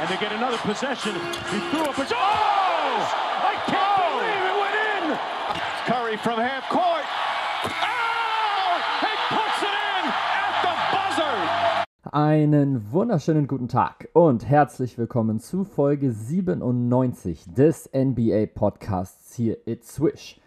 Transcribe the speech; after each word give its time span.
and 0.00 0.08
they 0.08 0.16
get 0.16 0.32
another 0.32 0.56
possession. 0.58 1.14
He 1.52 1.58
threw 1.70 1.84
up 1.84 1.98
a... 1.98 2.06
Oh! 2.10 3.04
I 3.44 3.54
can't 3.68 4.00
believe 4.08 4.44
it 4.48 4.56
went 4.64 4.76
in! 4.96 5.04
Curry 5.84 6.16
from 6.16 6.40
half 6.40 6.66
court. 6.70 7.04
Oh! 7.64 8.80
He 9.04 9.12
puts 9.28 9.60
it 9.62 9.76
in 9.76 10.04
at 10.08 10.54
the 10.64 10.74
buzzer! 10.96 11.84
Einen 12.12 12.90
wunderschönen 12.90 13.46
guten 13.46 13.68
Tag 13.68 14.08
und 14.14 14.48
herzlich 14.48 14.96
willkommen 14.96 15.38
zu 15.38 15.64
Folge 15.64 16.12
97 16.12 17.44
des 17.54 17.90
NBA 17.92 18.46
Podcasts 18.54 19.34
hier 19.34 19.58
It's 19.66 19.92
Swish. 19.96 20.40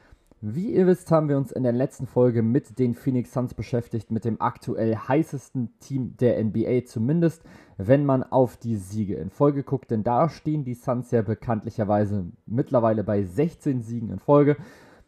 Wie 0.45 0.73
ihr 0.73 0.87
wisst, 0.87 1.09
haben 1.09 1.29
wir 1.29 1.37
uns 1.37 1.53
in 1.53 1.63
der 1.63 1.71
letzten 1.71 2.05
Folge 2.05 2.41
mit 2.41 2.77
den 2.77 2.95
Phoenix 2.95 3.31
Suns 3.31 3.53
beschäftigt, 3.53 4.11
mit 4.11 4.25
dem 4.25 4.41
aktuell 4.41 4.93
heißesten 4.93 5.79
Team 5.79 6.17
der 6.17 6.43
NBA, 6.43 6.83
zumindest 6.83 7.43
wenn 7.77 8.05
man 8.05 8.23
auf 8.23 8.57
die 8.57 8.75
Siege 8.75 9.15
in 9.15 9.29
Folge 9.29 9.63
guckt, 9.63 9.89
denn 9.89 10.03
da 10.03 10.27
stehen 10.27 10.65
die 10.65 10.73
Suns 10.73 11.11
ja 11.11 11.21
bekanntlicherweise 11.21 12.25
mittlerweile 12.45 13.05
bei 13.05 13.23
16 13.23 13.83
Siegen 13.83 14.09
in 14.09 14.19
Folge. 14.19 14.57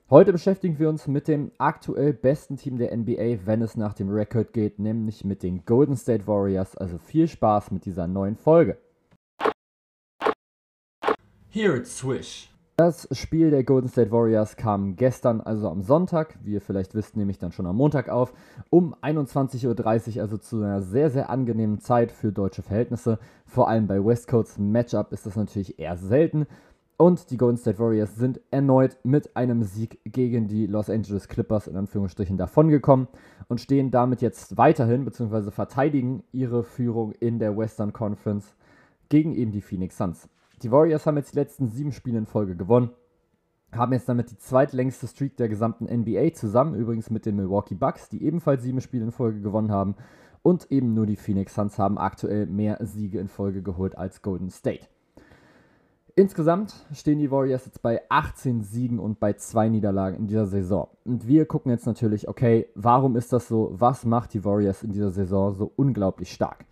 Heute 0.09 0.31
beschäftigen 0.31 0.79
wir 0.79 0.87
uns 0.87 1.05
mit 1.05 1.27
dem 1.27 1.51
aktuell 1.57 2.13
besten 2.13 2.55
Team 2.55 2.77
der 2.77 2.95
NBA, 2.95 3.45
wenn 3.45 3.61
es 3.61 3.75
nach 3.75 3.93
dem 3.93 4.09
Rekord 4.09 4.53
geht, 4.53 4.79
nämlich 4.79 5.25
mit 5.25 5.43
den 5.43 5.65
Golden 5.65 5.97
State 5.97 6.27
Warriors. 6.27 6.77
Also 6.77 6.97
viel 6.97 7.27
Spaß 7.27 7.71
mit 7.71 7.83
dieser 7.83 8.07
neuen 8.07 8.37
Folge. 8.37 8.77
Here 11.49 11.75
it's 11.75 11.97
Swish. 11.97 12.54
Das 12.77 13.07
Spiel 13.17 13.51
der 13.51 13.63
Golden 13.63 13.87
State 13.87 14.11
Warriors 14.11 14.57
kam 14.57 14.97
gestern, 14.97 15.39
also 15.39 15.69
am 15.69 15.81
Sonntag, 15.81 16.37
wie 16.43 16.55
ihr 16.55 16.61
vielleicht 16.61 16.93
wisst, 16.93 17.15
nehme 17.15 17.31
ich 17.31 17.39
dann 17.39 17.53
schon 17.53 17.67
am 17.67 17.77
Montag 17.77 18.09
auf, 18.09 18.33
um 18.69 18.93
21.30 18.95 20.17
Uhr, 20.17 20.21
also 20.21 20.35
zu 20.37 20.57
einer 20.57 20.81
sehr, 20.81 21.09
sehr 21.09 21.29
angenehmen 21.29 21.79
Zeit 21.79 22.11
für 22.11 22.33
deutsche 22.33 22.63
Verhältnisse. 22.63 23.17
Vor 23.45 23.69
allem 23.69 23.87
bei 23.87 24.03
West 24.03 24.27
Coast 24.27 24.59
Matchup 24.59 25.13
ist 25.13 25.25
das 25.25 25.37
natürlich 25.37 25.79
eher 25.79 25.95
selten. 25.95 26.47
Und 26.97 27.31
die 27.31 27.37
Golden 27.37 27.57
State 27.57 27.79
Warriors 27.79 28.17
sind 28.17 28.41
erneut 28.51 28.97
mit 29.03 29.37
einem 29.37 29.63
Sieg 29.63 30.01
gegen 30.03 30.49
die 30.49 30.67
Los 30.67 30.89
Angeles 30.89 31.29
Clippers 31.29 31.67
in 31.67 31.77
Anführungsstrichen 31.77 32.35
davongekommen 32.35 33.07
und 33.47 33.61
stehen 33.61 33.89
damit 33.89 34.21
jetzt 34.21 34.57
weiterhin 34.57 35.05
bzw. 35.05 35.51
verteidigen 35.51 36.23
ihre 36.33 36.65
Führung 36.65 37.13
in 37.21 37.39
der 37.39 37.57
Western 37.57 37.93
Conference 37.93 38.53
gegen 39.07 39.33
eben 39.33 39.51
die 39.53 39.61
Phoenix 39.61 39.97
Suns. 39.97 40.27
Die 40.61 40.71
Warriors 40.71 41.05
haben 41.05 41.17
jetzt 41.17 41.33
die 41.33 41.39
letzten 41.39 41.67
sieben 41.67 41.91
Spiele 41.91 42.17
in 42.17 42.25
Folge 42.25 42.55
gewonnen, 42.55 42.91
haben 43.71 43.93
jetzt 43.93 44.07
damit 44.07 44.31
die 44.31 44.37
zweitlängste 44.37 45.07
Streak 45.07 45.35
der 45.37 45.49
gesamten 45.49 45.85
NBA 45.85 46.33
zusammen, 46.33 46.75
übrigens 46.75 47.09
mit 47.09 47.25
den 47.25 47.35
Milwaukee 47.35 47.75
Bucks, 47.75 48.09
die 48.09 48.23
ebenfalls 48.23 48.63
sieben 48.63 48.81
Spiele 48.81 49.05
in 49.05 49.11
Folge 49.11 49.41
gewonnen 49.41 49.71
haben. 49.71 49.95
Und 50.41 50.71
eben 50.71 50.93
nur 50.93 51.07
die 51.07 51.15
Phoenix 51.15 51.55
Suns 51.55 51.79
haben 51.79 51.97
aktuell 51.97 52.45
mehr 52.45 52.77
Siege 52.81 53.19
in 53.19 53.27
Folge 53.27 53.63
geholt 53.63 53.97
als 53.97 54.21
Golden 54.21 54.51
State. 54.51 54.87
Insgesamt 56.17 56.85
stehen 56.93 57.19
die 57.19 57.29
Warriors 57.29 57.65
jetzt 57.65 57.81
bei 57.81 58.01
18 58.07 58.61
Siegen 58.61 58.99
und 58.99 59.19
bei 59.19 59.33
zwei 59.33 59.67
Niederlagen 59.67 60.17
in 60.17 60.27
dieser 60.27 60.45
Saison. 60.45 60.87
Und 61.03 61.27
wir 61.27 61.45
gucken 61.45 61.71
jetzt 61.71 61.85
natürlich, 61.85 62.29
okay, 62.29 62.67
warum 62.75 63.17
ist 63.17 63.33
das 63.33 63.49
so? 63.49 63.71
Was 63.73 64.05
macht 64.05 64.33
die 64.33 64.45
Warriors 64.45 64.81
in 64.83 64.93
dieser 64.93 65.11
Saison 65.11 65.53
so 65.53 65.73
unglaublich 65.75 66.31
stark? 66.31 66.65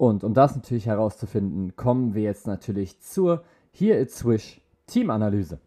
Und 0.00 0.24
um 0.24 0.32
das 0.32 0.56
natürlich 0.56 0.86
herauszufinden, 0.86 1.76
kommen 1.76 2.14
wir 2.14 2.22
jetzt 2.22 2.46
natürlich 2.46 2.98
zur 3.00 3.44
Here 3.70 4.00
It's 4.00 4.16
Swish 4.16 4.62
Teamanalyse. 4.86 5.58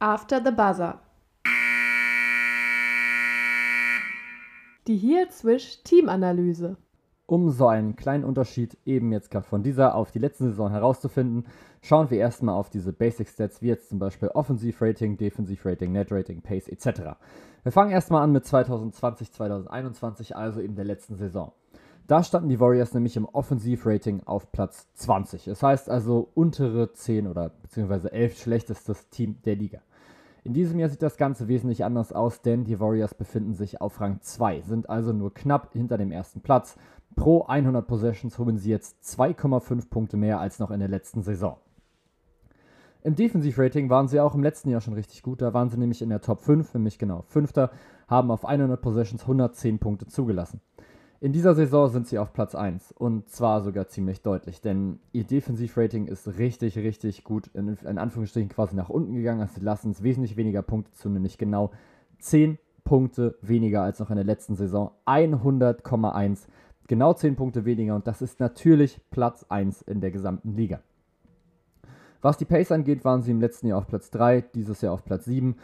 After 0.00 0.42
the 0.44 0.50
Buzzer. 0.50 0.98
Die 4.88 4.96
Here 4.96 5.22
It's 5.22 5.38
Swish 5.38 5.84
Teamanalyse. 5.84 6.76
Um 7.26 7.50
so 7.50 7.68
einen 7.68 7.94
kleinen 7.94 8.24
Unterschied 8.24 8.76
eben 8.84 9.12
jetzt 9.12 9.30
gerade 9.30 9.46
von 9.46 9.62
dieser 9.62 9.94
auf 9.94 10.10
die 10.10 10.18
letzte 10.18 10.46
Saison 10.46 10.72
herauszufinden, 10.72 11.46
schauen 11.80 12.10
wir 12.10 12.18
erstmal 12.18 12.56
auf 12.56 12.70
diese 12.70 12.92
Basic 12.92 13.28
Stats, 13.28 13.62
wie 13.62 13.68
jetzt 13.68 13.88
zum 13.88 14.00
Beispiel 14.00 14.30
Offensivrating, 14.30 15.16
Defensivrating, 15.16 15.92
Netrating, 15.92 16.42
Pace 16.42 16.66
etc. 16.66 17.14
Wir 17.62 17.70
fangen 17.70 17.92
erstmal 17.92 18.24
an 18.24 18.32
mit 18.32 18.44
2020, 18.44 19.30
2021, 19.30 20.34
also 20.34 20.60
eben 20.60 20.74
der 20.74 20.84
letzten 20.84 21.14
Saison. 21.14 21.52
Da 22.06 22.22
standen 22.22 22.48
die 22.48 22.60
Warriors 22.60 22.94
nämlich 22.94 23.16
im 23.16 23.24
Offensivrating 23.24 24.22
auf 24.26 24.52
Platz 24.52 24.86
20. 24.94 25.46
Das 25.46 25.62
heißt 25.62 25.90
also 25.90 26.28
untere 26.34 26.92
10 26.92 27.26
oder 27.26 27.50
beziehungsweise 27.62 28.12
11 28.12 28.38
schlechtestes 28.38 29.08
Team 29.08 29.38
der 29.44 29.56
Liga. 29.56 29.80
In 30.44 30.52
diesem 30.52 30.78
Jahr 30.78 30.88
sieht 30.88 31.02
das 31.02 31.16
Ganze 31.16 31.48
wesentlich 31.48 31.84
anders 31.84 32.12
aus, 32.12 32.42
denn 32.42 32.62
die 32.62 32.78
Warriors 32.78 33.14
befinden 33.14 33.54
sich 33.54 33.80
auf 33.80 34.00
Rang 34.00 34.20
2, 34.20 34.60
sind 34.60 34.88
also 34.88 35.12
nur 35.12 35.34
knapp 35.34 35.72
hinter 35.72 35.98
dem 35.98 36.12
ersten 36.12 36.42
Platz. 36.42 36.76
Pro 37.16 37.42
100 37.46 37.84
Possessions 37.84 38.38
holen 38.38 38.56
sie 38.56 38.70
jetzt 38.70 39.02
2,5 39.02 39.90
Punkte 39.90 40.16
mehr 40.16 40.38
als 40.38 40.60
noch 40.60 40.70
in 40.70 40.78
der 40.78 40.88
letzten 40.88 41.24
Saison. 41.24 41.56
Im 43.02 43.16
Defensivrating 43.16 43.90
waren 43.90 44.06
sie 44.06 44.20
auch 44.20 44.36
im 44.36 44.44
letzten 44.44 44.70
Jahr 44.70 44.80
schon 44.80 44.94
richtig 44.94 45.24
gut. 45.24 45.42
Da 45.42 45.52
waren 45.52 45.70
sie 45.70 45.78
nämlich 45.78 46.02
in 46.02 46.08
der 46.10 46.20
Top 46.20 46.40
5, 46.40 46.74
nämlich 46.74 47.00
genau 47.00 47.22
Fünfter, 47.22 47.72
haben 48.06 48.30
auf 48.30 48.44
100 48.44 48.80
Possessions 48.80 49.22
110 49.22 49.80
Punkte 49.80 50.06
zugelassen. 50.06 50.60
In 51.18 51.32
dieser 51.32 51.54
Saison 51.54 51.88
sind 51.88 52.06
sie 52.06 52.18
auf 52.18 52.34
Platz 52.34 52.54
1 52.54 52.92
und 52.92 53.30
zwar 53.30 53.62
sogar 53.62 53.88
ziemlich 53.88 54.20
deutlich, 54.20 54.60
denn 54.60 55.00
ihr 55.12 55.24
Defensivrating 55.24 56.06
ist 56.06 56.38
richtig, 56.38 56.76
richtig 56.76 57.24
gut 57.24 57.46
in, 57.54 57.68
in 57.68 57.98
Anführungsstrichen 57.98 58.50
quasi 58.50 58.76
nach 58.76 58.90
unten 58.90 59.14
gegangen. 59.14 59.40
Also 59.40 59.54
sie 59.58 59.64
lassen 59.64 59.92
es 59.92 60.02
wesentlich 60.02 60.36
weniger 60.36 60.60
Punkte 60.60 60.92
zu, 60.92 61.08
nämlich 61.08 61.38
genau 61.38 61.70
10 62.18 62.58
Punkte 62.84 63.36
weniger 63.40 63.82
als 63.82 63.98
noch 63.98 64.10
in 64.10 64.16
der 64.16 64.24
letzten 64.26 64.56
Saison. 64.56 64.90
100,1. 65.06 66.46
Genau 66.86 67.14
10 67.14 67.34
Punkte 67.34 67.64
weniger 67.64 67.94
und 67.94 68.06
das 68.06 68.20
ist 68.20 68.38
natürlich 68.38 69.00
Platz 69.10 69.46
1 69.48 69.82
in 69.82 70.02
der 70.02 70.10
gesamten 70.10 70.54
Liga. 70.54 70.80
Was 72.20 72.36
die 72.36 72.44
Pace 72.44 72.72
angeht, 72.72 73.04
waren 73.04 73.22
sie 73.22 73.30
im 73.30 73.40
letzten 73.40 73.68
Jahr 73.68 73.78
auf 73.78 73.86
Platz 73.86 74.10
3, 74.10 74.42
dieses 74.54 74.82
Jahr 74.82 74.92
auf 74.92 75.04
Platz 75.04 75.24
7. 75.24 75.56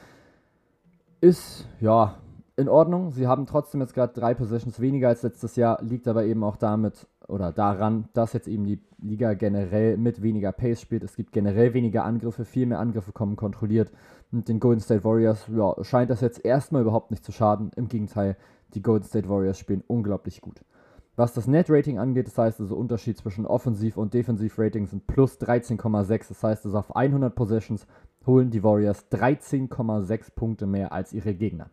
Ist, 1.20 1.68
ja, 1.80 2.16
in 2.62 2.68
Ordnung. 2.68 3.10
Sie 3.10 3.26
haben 3.26 3.46
trotzdem 3.46 3.80
jetzt 3.80 3.94
gerade 3.94 4.14
drei 4.14 4.34
Positions 4.34 4.80
weniger 4.80 5.08
als 5.08 5.22
letztes 5.22 5.56
Jahr, 5.56 5.82
liegt 5.82 6.08
aber 6.08 6.24
eben 6.24 6.42
auch 6.42 6.56
damit 6.56 7.06
oder 7.28 7.52
daran, 7.52 8.08
dass 8.14 8.32
jetzt 8.32 8.48
eben 8.48 8.64
die 8.64 8.80
Liga 8.98 9.34
generell 9.34 9.96
mit 9.96 10.22
weniger 10.22 10.52
Pace 10.52 10.80
spielt. 10.80 11.02
Es 11.02 11.16
gibt 11.16 11.32
generell 11.32 11.74
weniger 11.74 12.04
Angriffe, 12.04 12.44
viel 12.44 12.66
mehr 12.66 12.78
Angriffe 12.78 13.12
kommen 13.12 13.36
kontrolliert. 13.36 13.92
Und 14.30 14.48
den 14.48 14.60
Golden 14.60 14.80
State 14.80 15.04
Warriors 15.04 15.46
ja, 15.54 15.74
scheint 15.82 16.10
das 16.10 16.20
jetzt 16.20 16.44
erstmal 16.44 16.82
überhaupt 16.82 17.10
nicht 17.10 17.24
zu 17.24 17.32
schaden. 17.32 17.70
Im 17.76 17.88
Gegenteil, 17.88 18.36
die 18.74 18.82
Golden 18.82 19.04
State 19.04 19.28
Warriors 19.28 19.58
spielen 19.58 19.84
unglaublich 19.86 20.40
gut. 20.40 20.62
Was 21.14 21.34
das 21.34 21.46
Net-Rating 21.46 21.98
angeht, 21.98 22.26
das 22.26 22.38
heißt 22.38 22.60
also 22.60 22.74
Unterschied 22.74 23.18
zwischen 23.18 23.46
Offensiv- 23.46 23.98
und 23.98 24.14
Defensiv-Rating 24.14 24.86
sind 24.86 25.06
plus 25.06 25.38
13,6. 25.38 26.28
Das 26.28 26.42
heißt 26.42 26.64
also 26.64 26.78
auf 26.78 26.96
100 26.96 27.34
Possessions 27.34 27.86
holen 28.26 28.50
die 28.50 28.62
Warriors 28.62 29.04
13,6 29.10 30.34
Punkte 30.34 30.66
mehr 30.66 30.92
als 30.92 31.12
ihre 31.12 31.34
Gegner. 31.34 31.70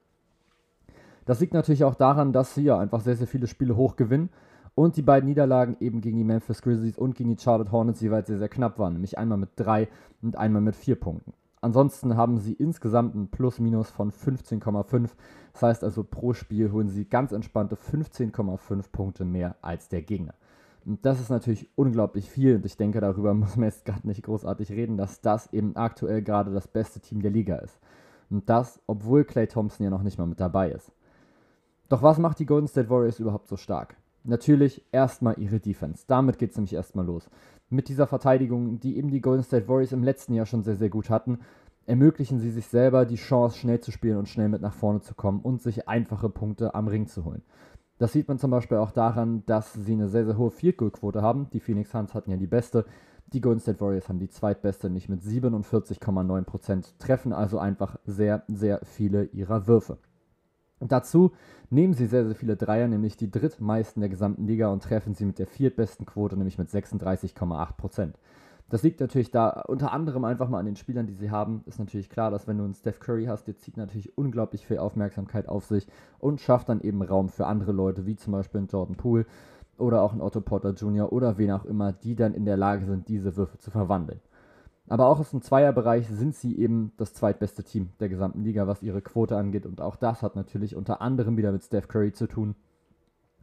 Das 1.30 1.40
liegt 1.40 1.54
natürlich 1.54 1.84
auch 1.84 1.94
daran, 1.94 2.34
dass 2.34 2.56
sie 2.56 2.64
ja 2.64 2.80
einfach 2.80 3.02
sehr, 3.02 3.16
sehr 3.16 3.28
viele 3.28 3.46
Spiele 3.46 3.76
hoch 3.76 3.96
gewinnen 3.96 4.30
und 4.74 4.98
die 4.98 5.04
beiden 5.04 5.30
Niederlagen 5.30 5.78
eben 5.80 6.02
gegen 6.02 6.18
die 6.18 6.24
Memphis 6.24 6.64
Grizzlies 6.64 6.98
und 6.98 7.14
gegen 7.14 7.30
die 7.30 7.40
Charlotte 7.40 7.72
Hornets 7.72 8.02
jeweils 8.02 8.26
sehr, 8.26 8.40
sehr 8.40 8.50
knapp 8.50 8.80
waren, 8.80 8.94
nämlich 8.94 9.16
einmal 9.20 9.38
mit 9.38 9.52
drei 9.56 9.90
und 10.24 10.38
einmal 10.38 10.64
mit 10.64 10.76
vier 10.76 11.00
Punkten. 11.00 11.34
Ansonsten 11.62 12.18
haben 12.18 12.40
sie 12.40 12.54
insgesamt 12.54 13.14
ein 13.14 13.28
Plus-Minus 13.28 13.92
von 13.92 14.12
15,5. 14.12 15.10
Das 15.54 15.62
heißt 15.62 15.84
also, 15.84 16.04
pro 16.04 16.34
Spiel 16.34 16.72
holen 16.72 16.90
sie 16.90 17.06
ganz 17.06 17.32
entspannte 17.32 17.76
15,5 17.76 18.92
Punkte 18.92 19.24
mehr 19.24 19.56
als 19.62 19.88
der 19.88 20.02
Gegner. 20.02 20.34
Und 20.84 21.06
das 21.06 21.20
ist 21.20 21.30
natürlich 21.30 21.70
unglaublich 21.76 22.28
viel 22.28 22.56
und 22.56 22.66
ich 22.66 22.76
denke, 22.76 23.02
darüber 23.02 23.34
muss 23.36 23.56
man 23.56 23.66
jetzt 23.66 23.86
gerade 23.86 24.08
nicht 24.08 24.24
großartig 24.24 24.72
reden, 24.72 24.98
dass 24.98 25.22
das 25.22 25.54
eben 25.54 25.76
aktuell 25.76 26.24
gerade 26.24 26.52
das 26.52 26.68
beste 26.68 27.00
Team 27.00 27.22
der 27.22 27.30
Liga 27.30 27.58
ist. 27.58 27.78
Und 28.32 28.50
das, 28.50 28.82
obwohl 28.88 29.26
Clay 29.26 29.46
Thompson 29.46 29.84
ja 29.84 29.92
noch 29.92 30.02
nicht 30.02 30.18
mal 30.18 30.26
mit 30.26 30.40
dabei 30.40 30.72
ist. 30.72 30.92
Doch 31.90 32.04
was 32.04 32.20
macht 32.20 32.38
die 32.38 32.46
Golden 32.46 32.68
State 32.68 32.90
Warriors 32.90 33.20
überhaupt 33.20 33.48
so 33.48 33.58
stark? 33.58 33.98
Natürlich 34.24 34.86
erstmal 34.92 35.40
ihre 35.40 35.60
Defense. 35.60 36.04
Damit 36.06 36.38
geht 36.38 36.52
es 36.52 36.58
nämlich 36.58 36.74
erstmal 36.74 37.06
los. 37.06 37.30
Mit 37.72 37.90
dieser 37.90 38.06
Verteidigung, 38.06 38.80
die 38.80 38.98
eben 38.98 39.10
die 39.10 39.22
Golden 39.22 39.44
State 39.44 39.68
Warriors 39.68 39.92
im 39.92 40.04
letzten 40.04 40.36
Jahr 40.36 40.46
schon 40.46 40.64
sehr, 40.64 40.76
sehr 40.76 40.90
gut 40.90 41.10
hatten, 41.10 41.40
ermöglichen 41.88 42.40
sie 42.40 42.52
sich 42.52 42.68
selber 42.68 43.06
die 43.06 43.16
Chance, 43.16 43.58
schnell 43.58 43.80
zu 43.80 43.92
spielen 43.92 44.18
und 44.18 44.30
schnell 44.30 44.50
mit 44.50 44.62
nach 44.62 44.74
vorne 44.74 45.02
zu 45.02 45.16
kommen 45.16 45.42
und 45.42 45.64
sich 45.64 45.88
einfache 45.88 46.30
Punkte 46.30 46.76
am 46.76 46.88
Ring 46.88 47.08
zu 47.08 47.26
holen. 47.26 47.42
Das 47.98 48.14
sieht 48.14 48.28
man 48.28 48.38
zum 48.38 48.52
Beispiel 48.52 48.78
auch 48.78 48.92
daran, 48.92 49.44
dass 49.48 49.74
sie 49.74 49.94
eine 49.94 50.08
sehr, 50.08 50.26
sehr 50.26 50.38
hohe 50.38 50.52
Field 50.52 50.78
Goal 50.78 50.92
Quote 50.92 51.24
haben. 51.24 51.50
Die 51.52 51.60
Phoenix 51.60 51.90
Suns 51.90 52.14
hatten 52.14 52.30
ja 52.30 52.38
die 52.38 52.46
beste. 52.46 52.86
Die 53.34 53.42
Golden 53.42 53.60
State 53.60 53.82
Warriors 53.82 54.10
haben 54.10 54.20
die 54.20 54.30
zweitbeste, 54.30 54.92
nicht 54.92 55.10
mit 55.10 55.22
47,9%, 55.22 57.00
treffen 57.00 57.34
also 57.34 57.58
einfach 57.58 57.98
sehr, 58.06 58.44
sehr 58.48 58.80
viele 58.84 59.26
ihrer 59.26 59.66
Würfe. 59.68 59.98
Dazu 60.80 61.32
nehmen 61.70 61.94
sie 61.94 62.06
sehr, 62.06 62.26
sehr 62.26 62.36
viele 62.36 62.56
Dreier, 62.56 62.88
nämlich 62.88 63.18
die 63.18 63.30
drittmeisten 63.30 64.02
der 64.02 64.10
gesamten 64.10 64.48
Liga 64.48 64.70
und 64.70 64.84
treffen 64.84 65.14
sie 65.14 65.26
mit 65.26 65.40
der 65.40 65.48
viertbesten 65.48 66.06
Quote, 66.06 66.38
nämlich 66.38 66.58
mit 66.58 66.70
36,8%. 66.70 68.14
Das 68.70 68.84
liegt 68.84 69.00
natürlich 69.00 69.32
da 69.32 69.64
unter 69.68 69.92
anderem 69.92 70.24
einfach 70.26 70.48
mal 70.48 70.60
an 70.60 70.66
den 70.66 70.76
Spielern, 70.76 71.08
die 71.08 71.16
sie 71.16 71.32
haben. 71.32 71.64
Ist 71.66 71.80
natürlich 71.80 72.10
klar, 72.10 72.30
dass 72.30 72.48
wenn 72.48 72.60
du 72.60 72.64
einen 72.64 72.76
Steph 72.76 73.00
Curry 73.00 73.26
hast, 73.26 73.48
der 73.48 73.58
zieht 73.58 73.78
natürlich 73.78 74.16
unglaublich 74.18 74.68
viel 74.68 74.78
Aufmerksamkeit 74.78 75.50
auf 75.50 75.66
sich 75.66 75.88
und 76.20 76.40
schafft 76.40 76.70
dann 76.70 76.80
eben 76.82 77.02
Raum 77.02 77.30
für 77.30 77.48
andere 77.48 77.72
Leute, 77.72 78.06
wie 78.06 78.16
zum 78.16 78.34
Beispiel 78.34 78.60
einen 78.60 78.68
Jordan 78.68 78.96
Poole. 78.96 79.26
oder 79.80 80.02
auch 80.02 80.14
ein 80.14 80.22
Otto 80.22 80.42
Porter 80.42 80.72
Jr. 80.72 81.12
oder 81.12 81.38
wen 81.38 81.52
auch 81.52 81.66
immer, 81.66 81.94
die 81.94 82.16
dann 82.16 82.34
in 82.34 82.46
der 82.46 82.58
Lage 82.58 82.86
sind, 82.86 83.08
diese 83.08 83.36
Würfe 83.38 83.58
zu 83.58 83.72
verwandeln. 83.72 84.20
Aber 84.90 85.08
auch 85.08 85.20
aus 85.20 85.30
dem 85.30 85.44
Zweierbereich 85.44 86.08
sind 86.08 86.36
sie 86.36 86.58
eben 86.58 86.92
das 86.98 87.14
zweitbeste 87.14 87.64
Team 87.64 87.90
der 88.00 88.10
gesamten 88.10 88.44
Liga, 88.44 88.66
was 88.66 88.82
ihre 88.82 89.04
Quote 89.04 89.38
angeht. 89.38 89.68
Und 89.68 89.82
auch 89.82 89.96
das 89.96 90.24
hat 90.24 90.36
natürlich 90.36 90.76
unter 90.76 91.00
anderem 91.00 91.38
wieder 91.38 91.52
mit 91.52 91.64
Steph 91.64 91.88
Curry 91.88 92.12
zu 92.12 92.28
tun. 92.28 92.56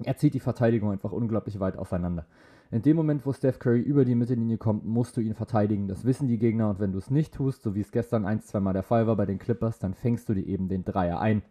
Er 0.02 0.16
zieht 0.16 0.34
die 0.34 0.40
Verteidigung 0.40 0.90
einfach 0.90 1.12
unglaublich 1.12 1.60
weit 1.60 1.78
auseinander. 1.78 2.26
In 2.72 2.82
dem 2.82 2.96
Moment, 2.96 3.24
wo 3.24 3.32
Steph 3.32 3.60
Curry 3.60 3.80
über 3.80 4.04
die 4.04 4.16
Mittellinie 4.16 4.58
kommt, 4.58 4.84
musst 4.84 5.16
du 5.16 5.20
ihn 5.20 5.34
verteidigen. 5.34 5.86
Das 5.86 6.04
wissen 6.04 6.26
die 6.26 6.38
Gegner 6.38 6.68
und 6.68 6.80
wenn 6.80 6.90
du 6.90 6.98
es 6.98 7.10
nicht 7.10 7.32
tust, 7.32 7.62
so 7.62 7.76
wie 7.76 7.80
es 7.80 7.92
gestern 7.92 8.26
ein, 8.26 8.40
zwei 8.40 8.58
Mal 8.58 8.72
der 8.72 8.82
Fall 8.82 9.06
war 9.06 9.14
bei 9.14 9.24
den 9.24 9.38
Clippers, 9.38 9.78
dann 9.78 9.94
fängst 9.94 10.28
du 10.28 10.34
dir 10.34 10.44
eben 10.44 10.68
den 10.68 10.84
Dreier 10.84 11.20
ein. 11.20 11.42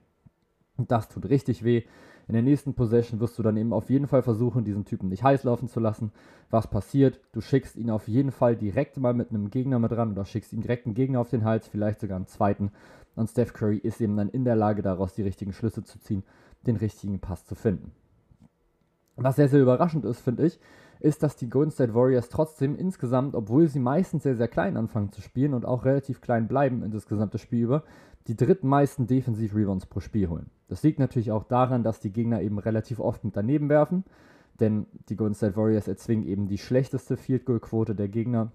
Das 0.77 1.07
tut 1.07 1.30
richtig 1.30 1.63
weh. 1.63 1.83
In 2.27 2.33
der 2.33 2.42
nächsten 2.42 2.74
Possession 2.74 3.19
wirst 3.19 3.38
du 3.38 3.44
dann 3.44 3.56
eben 3.56 3.72
auf 3.72 3.89
jeden 3.89 4.07
Fall 4.07 4.24
versuchen, 4.24 4.66
diesen 4.66 4.86
Typen 4.86 5.10
nicht 5.10 5.24
heiß 5.24 5.44
laufen 5.44 5.68
zu 5.68 5.80
lassen. 5.80 6.12
Was 6.50 6.68
passiert? 6.68 7.19
Du 7.33 7.42
schickst 7.42 7.75
ihn 7.75 7.92
auf 7.92 8.07
jeden 8.07 8.31
Fall 8.31 8.56
direkt 8.56 8.98
mal 8.98 9.13
mit 9.13 9.30
einem 9.30 9.51
Gegner 9.51 9.80
mit 9.80 9.92
ran 9.92 10.12
oder 10.12 10.25
schickst 10.25 10.51
ihm 10.51 10.62
direkt 10.62 10.86
einen 10.86 10.95
Gegner 10.95 11.19
auf 11.19 11.30
den 11.30 11.45
Hals, 11.45 11.68
vielleicht 11.68 12.00
sogar 12.00 12.18
einen 12.18 12.27
zweiten. 12.27 12.72
Und 13.16 13.30
Steph 13.30 13.54
Curry 13.54 13.77
ist 13.77 14.01
eben 14.01 14.18
dann 14.18 14.30
in 14.30 14.44
der 14.44 14.56
Lage, 14.56 14.81
daraus 14.81 15.13
die 15.13 15.22
richtigen 15.22 15.54
Schlüsse 15.54 15.83
zu 15.83 16.00
ziehen, 16.00 16.24
den 16.66 16.75
richtigen 16.75 17.19
Pass 17.19 17.45
zu 17.45 17.56
finden. 17.56 17.92
Was 19.18 19.38
sehr, 19.38 19.48
sehr 19.48 19.62
überraschend 19.62 20.04
ist, 20.04 20.19
finde 20.19 20.45
ich, 20.45 20.60
ist, 21.00 21.24
dass 21.24 21.38
die 21.38 21.50
Golden 21.50 21.72
State 21.72 21.94
Warriors 21.94 22.30
trotzdem 22.30 22.75
insgesamt, 22.75 23.36
obwohl 23.36 23.68
sie 23.68 23.80
meistens 23.80 24.24
sehr, 24.24 24.36
sehr 24.36 24.48
klein 24.48 24.75
anfangen 24.75 25.12
zu 25.12 25.22
spielen 25.22 25.54
und 25.54 25.66
auch 25.66 25.86
relativ 25.86 26.19
klein 26.19 26.48
bleiben 26.48 26.83
in 26.83 26.92
das 26.92 27.07
gesamte 27.07 27.38
Spiel 27.38 27.63
über, 27.63 27.83
die 28.27 28.36
drittmeisten 28.36 29.07
Defensiv-Rebounds 29.07 29.86
pro 29.86 30.00
Spiel 30.00 30.30
holen. 30.30 30.50
Das 30.68 30.81
liegt 30.83 31.00
natürlich 31.00 31.31
auch 31.31 31.44
daran, 31.44 31.83
dass 31.83 32.00
die 32.00 32.12
Gegner 32.12 32.42
eben 32.42 32.57
relativ 32.57 33.00
oft 33.00 33.24
mit 33.24 33.38
daneben 33.38 33.69
werfen, 33.69 34.04
denn 34.60 34.88
die 35.10 35.16
Golden 35.16 35.36
State 35.36 35.56
Warriors 35.56 35.88
erzwingen 35.88 36.25
eben 36.25 36.48
die 36.48 36.57
schlechteste 36.57 37.18
Field 37.18 37.45
Goal 37.45 37.60
Quote 37.60 37.94
der 37.94 38.07
Gegner 38.07 38.51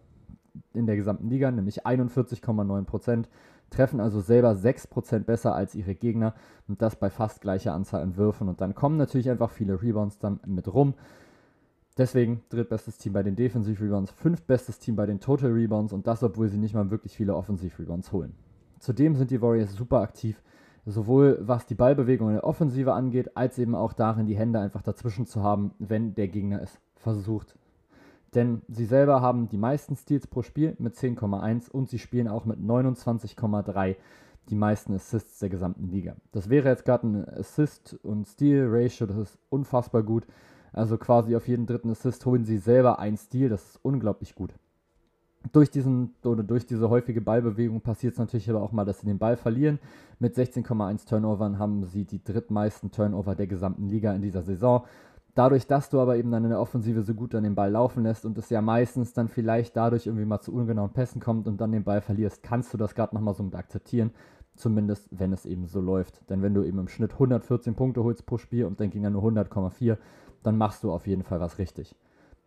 in 0.75 0.87
der 0.87 0.96
gesamten 0.96 1.28
Liga, 1.28 1.50
nämlich 1.50 1.87
41,9%, 1.87 3.26
treffen 3.70 4.00
also 4.00 4.20
selber 4.20 4.52
6% 4.52 5.20
besser 5.20 5.55
als 5.55 5.76
ihre 5.76 5.94
Gegner 5.94 6.34
und 6.67 6.82
das 6.82 6.96
bei 6.96 7.08
fast 7.08 7.40
gleicher 7.40 7.72
Anzahl 7.72 8.02
an 8.02 8.17
Würfen 8.17 8.49
und 8.49 8.61
dann 8.61 8.75
kommen 8.75 8.96
natürlich 8.96 9.31
einfach 9.31 9.50
viele 9.50 9.81
Rebounds 9.81 10.19
dann 10.19 10.40
mit 10.46 10.72
rum. 10.72 10.94
Deswegen 11.96 12.43
drittbestes 12.49 12.99
Team 12.99 13.12
bei 13.12 13.22
den 13.22 13.37
Defensiv-Rebounds, 13.37 14.11
fünftbestes 14.12 14.78
Team 14.81 14.96
bei 14.96 15.06
den 15.06 15.20
Total 15.20 15.52
Rebounds 15.52 15.93
und 15.93 16.06
das, 16.06 16.22
obwohl 16.22 16.49
sie 16.49 16.58
nicht 16.58 16.75
mal 16.75 16.90
wirklich 16.90 17.17
viele 17.17 17.37
Offensiv-Rebounds 17.37 18.11
holen. 18.11 18.34
Zudem 18.81 19.15
sind 19.15 19.31
die 19.31 19.43
Warriors 19.43 19.75
super 19.75 20.00
aktiv, 20.00 20.43
sowohl 20.87 21.38
was 21.43 21.67
die 21.67 21.75
Ballbewegung 21.75 22.29
in 22.29 22.35
der 22.37 22.44
Offensive 22.44 22.94
angeht, 22.94 23.37
als 23.37 23.59
eben 23.59 23.75
auch 23.75 23.93
darin, 23.93 24.27
die 24.27 24.38
Hände 24.38 24.59
einfach 24.59 24.81
dazwischen 24.81 25.27
zu 25.27 25.43
haben, 25.43 25.73
wenn 25.79 26.15
der 26.15 26.29
Gegner 26.29 26.62
es 26.62 26.81
versucht. 26.97 27.56
Denn 28.35 28.62
sie 28.69 28.87
selber 28.87 29.21
haben 29.21 29.50
die 29.50 29.59
meisten 29.59 29.97
Steals 29.97 30.27
pro 30.27 30.41
Spiel 30.41 30.77
mit 30.79 30.94
10,1 30.94 31.71
und 31.71 31.91
sie 31.91 31.99
spielen 31.99 32.27
auch 32.27 32.47
mit 32.47 32.59
29,3 32.59 33.97
die 34.49 34.55
meisten 34.55 34.94
Assists 34.94 35.41
der 35.41 35.50
gesamten 35.50 35.88
Liga. 35.88 36.17
Das 36.32 36.49
wäre 36.49 36.71
jetzt 36.71 36.87
gerade 36.87 37.06
ein 37.06 37.29
Assist- 37.29 37.99
und 38.03 38.27
Steal-Ratio, 38.27 39.06
das 39.06 39.19
ist 39.19 39.38
unfassbar 39.50 40.03
gut. 40.03 40.27
Also 40.73 40.97
quasi 40.97 41.37
auf 41.37 41.49
jeden 41.49 41.67
dritten 41.67 41.91
Assist 41.91 42.25
holen 42.25 42.47
sie 42.47 42.59
selber 42.59 42.99
ein 42.99 43.19
Steal, 43.19 43.50
das 43.50 43.62
ist 43.62 43.81
unglaublich 43.82 44.35
gut 44.35 44.55
durch, 45.52 45.70
diesen, 45.70 46.14
oder 46.25 46.42
durch 46.42 46.66
diese 46.66 46.90
häufige 46.90 47.20
Ballbewegung 47.20 47.81
passiert 47.81 48.12
es 48.12 48.19
natürlich 48.19 48.50
aber 48.50 48.62
auch 48.62 48.72
mal, 48.72 48.84
dass 48.84 49.00
sie 49.00 49.06
den 49.06 49.19
Ball 49.19 49.37
verlieren. 49.37 49.78
Mit 50.19 50.37
16,1 50.37 51.08
Turnovern 51.08 51.58
haben 51.58 51.84
sie 51.84 52.04
die 52.04 52.22
drittmeisten 52.22 52.90
Turnover 52.90 53.34
der 53.34 53.46
gesamten 53.46 53.88
Liga 53.88 54.12
in 54.12 54.22
dieser 54.22 54.42
Saison. 54.42 54.84
Dadurch, 55.34 55.66
dass 55.66 55.88
du 55.88 56.00
aber 56.00 56.16
eben 56.16 56.31
dann 56.31 56.44
in 56.44 56.50
der 56.50 56.60
Offensive 56.60 57.02
so 57.02 57.14
gut 57.14 57.34
an 57.34 57.44
den 57.44 57.54
Ball 57.54 57.70
laufen 57.70 58.02
lässt 58.02 58.26
und 58.26 58.37
es 58.37 58.50
ja 58.50 58.60
meistens 58.60 59.12
dann 59.12 59.28
vielleicht 59.28 59.76
dadurch 59.76 60.06
irgendwie 60.06 60.25
mal 60.25 60.40
zu 60.40 60.52
ungenauen 60.52 60.92
Pässen 60.92 61.20
kommt 61.20 61.46
und 61.46 61.60
dann 61.60 61.72
den 61.72 61.84
Ball 61.84 62.00
verlierst, 62.00 62.43
kannst 62.43 62.75
du 62.75 62.78
das 62.78 62.94
gerade 62.94 63.14
nochmal 63.14 63.34
so 63.34 63.43
mit 63.43 63.54
akzeptieren. 63.54 64.10
Zumindest, 64.56 65.08
wenn 65.10 65.32
es 65.32 65.46
eben 65.46 65.66
so 65.66 65.81
läuft. 65.81 66.28
Denn 66.28 66.43
wenn 66.43 66.52
du 66.52 66.64
eben 66.64 66.78
im 66.78 66.88
Schnitt 66.88 67.12
114 67.12 67.75
Punkte 67.75 68.04
holst 68.04 68.26
pro 68.26 68.36
Spiel 68.36 68.66
und 68.66 68.81
dein 68.81 68.90
Gegner 68.90 69.08
nur 69.08 69.22
100,4, 69.22 69.96
dann 70.43 70.58
machst 70.58 70.84
du 70.84 70.93
auf 70.93 71.06
jeden 71.06 71.22
Fall 71.22 71.40
was 71.40 71.58
richtig. 71.58 71.94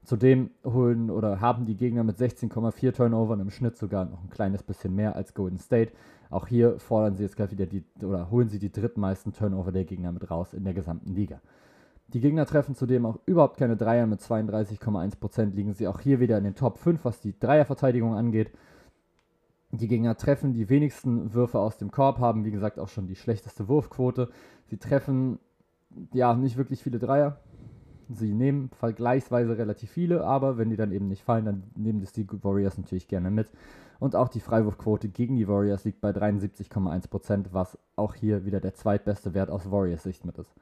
Zudem 0.04 0.50
holen 0.66 1.10
oder 1.10 1.40
haben 1.40 1.66
die 1.66 1.78
Gegner 1.78 2.04
mit 2.04 2.18
16,4 2.18 2.92
Turnovern 2.92 3.40
im 3.40 3.50
Schnitt 3.50 3.78
sogar 3.78 4.06
noch 4.06 4.22
ein 4.22 4.30
kleines 4.30 4.62
bisschen 4.62 4.94
mehr 4.96 5.16
als 5.16 5.34
Golden 5.34 5.58
State. 5.58 5.94
Auch 6.30 6.48
hier 6.48 6.78
fordern 6.80 7.16
sie 7.16 7.24
jetzt 7.24 7.38
gerade 7.38 7.52
wieder 7.52 7.66
die 7.66 7.84
oder 8.02 8.30
holen 8.30 8.50
sie 8.50 8.60
die 8.60 8.72
drittmeisten 8.72 9.32
Turnover 9.32 9.72
der 9.72 9.86
Gegner 9.86 10.12
mit 10.12 10.30
raus 10.30 10.54
in 10.54 10.66
der 10.66 10.74
gesamten 10.74 11.14
Liga. 11.14 11.40
Die 12.10 12.20
Gegner 12.20 12.46
treffen 12.46 12.76
zudem 12.76 13.06
auch 13.06 13.18
überhaupt 13.26 13.58
keine 13.58 13.78
Dreier 13.78 14.06
mit 14.06 14.20
32,1%, 14.20 15.54
liegen 15.54 15.74
sie 15.74 15.88
auch 15.88 16.02
hier 16.02 16.20
wieder 16.20 16.38
in 16.38 16.44
den 16.44 16.56
Top 16.56 16.78
5, 16.78 17.06
was 17.06 17.22
die 17.22 17.40
Dreierverteidigung 17.40 18.14
angeht. 18.14 18.52
Die 19.72 19.88
Gegner 19.88 20.18
treffen 20.18 20.54
die 20.54 20.70
wenigsten 20.70 21.34
Würfe 21.34 21.60
aus 21.60 21.78
dem 21.78 21.92
Korb, 21.92 22.20
haben 22.20 22.46
wie 22.46 22.52
gesagt 22.52 22.78
auch 22.78 22.90
schon 22.90 23.08
die 23.08 23.16
schlechteste 23.16 23.68
Wurfquote. 23.68 24.30
Sie 24.66 24.78
treffen 24.78 25.40
ja 26.12 26.36
nicht 26.36 26.58
wirklich 26.58 26.84
viele 26.84 27.00
Dreier, 27.00 27.38
Sie 28.10 28.34
nehmen 28.34 28.70
vergleichsweise 28.70 29.58
relativ 29.58 29.92
viele, 29.92 30.24
aber 30.24 30.58
wenn 30.58 30.70
die 30.70 30.76
dann 30.76 30.92
eben 30.92 31.08
nicht 31.08 31.24
fallen, 31.24 31.46
dann 31.46 31.64
nehmen 31.76 32.00
das 32.00 32.12
die 32.12 32.28
Warriors 32.44 32.78
natürlich 32.78 33.08
gerne 33.08 33.32
mit. 33.32 33.50
Und 34.00 34.16
auch 34.16 34.28
die 34.28 34.40
Freiwurfquote 34.40 35.10
gegen 35.10 35.36
die 35.36 35.48
Warriors 35.48 35.86
liegt 35.86 36.02
bei 36.02 36.10
73,1%, 36.10 37.48
was 37.52 37.78
auch 37.96 38.16
hier 38.16 38.46
wieder 38.46 38.60
der 38.60 38.74
zweitbeste 38.74 39.34
Wert 39.34 39.50
aus 39.50 39.72
Warriors 39.72 40.04
Sicht 40.04 40.26
mit 40.26 40.38
ist. 40.38 40.54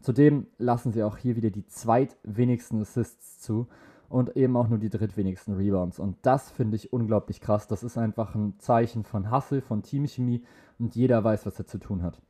Zudem 0.00 0.46
lassen 0.58 0.92
sie 0.92 1.02
auch 1.02 1.16
hier 1.16 1.34
wieder 1.34 1.50
die 1.50 1.66
zweitwenigsten 1.66 2.80
Assists 2.80 3.40
zu 3.40 3.66
und 4.08 4.36
eben 4.36 4.56
auch 4.56 4.68
nur 4.68 4.78
die 4.78 4.90
drittwenigsten 4.90 5.54
Rebounds. 5.54 5.98
Und 5.98 6.16
das 6.22 6.50
finde 6.50 6.76
ich 6.76 6.92
unglaublich 6.92 7.40
krass. 7.40 7.66
Das 7.66 7.82
ist 7.82 7.98
einfach 7.98 8.34
ein 8.34 8.54
Zeichen 8.58 9.04
von 9.04 9.32
Hustle, 9.32 9.60
von 9.60 9.82
Teamchemie 9.82 10.44
und 10.78 10.94
jeder 10.94 11.24
weiß, 11.24 11.46
was 11.46 11.58
er 11.58 11.66
zu 11.66 11.78
tun 11.78 12.02
hat 12.02 12.20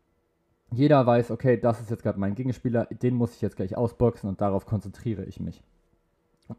jeder 0.70 1.06
weiß, 1.06 1.30
okay, 1.30 1.58
das 1.58 1.80
ist 1.80 1.90
jetzt 1.90 2.02
gerade 2.02 2.20
mein 2.20 2.34
Gegenspieler, 2.34 2.86
den 2.86 3.14
muss 3.14 3.34
ich 3.34 3.40
jetzt 3.40 3.56
gleich 3.56 3.76
ausboxen 3.76 4.28
und 4.28 4.40
darauf 4.40 4.66
konzentriere 4.66 5.24
ich 5.24 5.40
mich. 5.40 5.62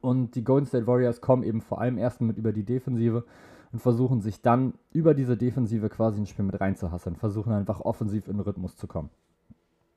Und 0.02 0.36
die 0.36 0.44
Golden 0.44 0.66
State 0.66 0.88
Warriors 0.88 1.22
kommen 1.22 1.44
eben 1.44 1.62
vor 1.62 1.82
allem 1.82 1.98
erstmal 1.98 2.28
mit 2.28 2.38
über 2.38 2.54
die 2.54 2.64
Defensive 2.64 3.24
und 3.72 3.80
versuchen 3.80 4.22
sich 4.22 4.42
dann 4.42 4.74
über 4.92 5.14
diese 5.14 5.38
Defensive 5.38 5.90
quasi 5.90 6.20
ins 6.20 6.30
Spiel 6.30 6.46
mit 6.46 6.60
reinzuhasseln, 6.60 7.16
versuchen 7.16 7.54
einfach 7.54 7.82
offensiv 7.82 8.28
in 8.28 8.38
den 8.38 8.42
Rhythmus 8.42 8.76
zu 8.78 8.88
kommen. 8.88 9.10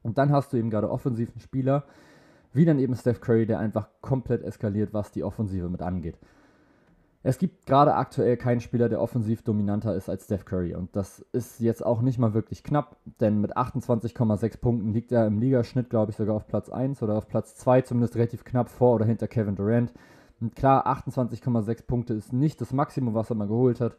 Und 0.03 0.19
dann 0.19 0.33
hast 0.33 0.53
du 0.53 0.57
eben 0.57 0.71
gerade 0.71 0.91
offensiven 0.91 1.41
Spieler, 1.41 1.85
wie 2.53 2.65
dann 2.65 2.79
eben 2.79 2.95
Steph 2.95 3.21
Curry, 3.21 3.47
der 3.47 3.61
einfach 3.61 3.89
komplett 4.01 4.43
eskaliert, 4.43 4.93
was 4.93 5.11
die 5.11 5.25
Offensive 5.25 5.69
mit 5.69 5.81
angeht. 5.81 6.19
Es 7.25 7.39
gibt 7.39 7.67
gerade 7.67 7.95
aktuell 7.95 8.37
keinen 8.37 8.61
Spieler, 8.61 8.89
der 8.89 9.01
offensiv 9.01 9.43
dominanter 9.43 9.95
ist 9.95 10.09
als 10.09 10.25
Steph 10.25 10.45
Curry. 10.45 10.75
Und 10.75 10.97
das 10.97 11.21
ist 11.33 11.61
jetzt 11.61 11.85
auch 11.85 12.03
nicht 12.03 12.19
mal 12.19 12.35
wirklich 12.35 12.65
knapp, 12.65 12.97
denn 13.21 13.41
mit 13.41 13.57
28,6 13.57 14.61
Punkten 14.61 14.93
liegt 14.93 15.13
er 15.13 15.27
im 15.27 15.39
Ligaschnitt, 15.39 15.89
glaube 15.89 16.11
ich, 16.11 16.17
sogar 16.17 16.35
auf 16.35 16.49
Platz 16.49 16.69
1 16.69 17.01
oder 17.03 17.15
auf 17.15 17.29
Platz 17.29 17.55
2, 17.57 17.83
zumindest 17.83 18.17
relativ 18.17 18.45
knapp 18.45 18.69
vor 18.69 18.97
oder 18.97 19.05
hinter 19.05 19.29
Kevin 19.29 19.55
Durant. 19.55 19.93
Und 20.41 20.57
klar, 20.57 20.89
28,6 20.89 21.87
Punkte 21.87 22.15
ist 22.15 22.33
nicht 22.33 22.61
das 22.61 22.73
Maximum, 22.73 23.15
was 23.15 23.31
er 23.31 23.37
mal 23.37 23.47
geholt 23.47 23.81
hat. 23.81 23.97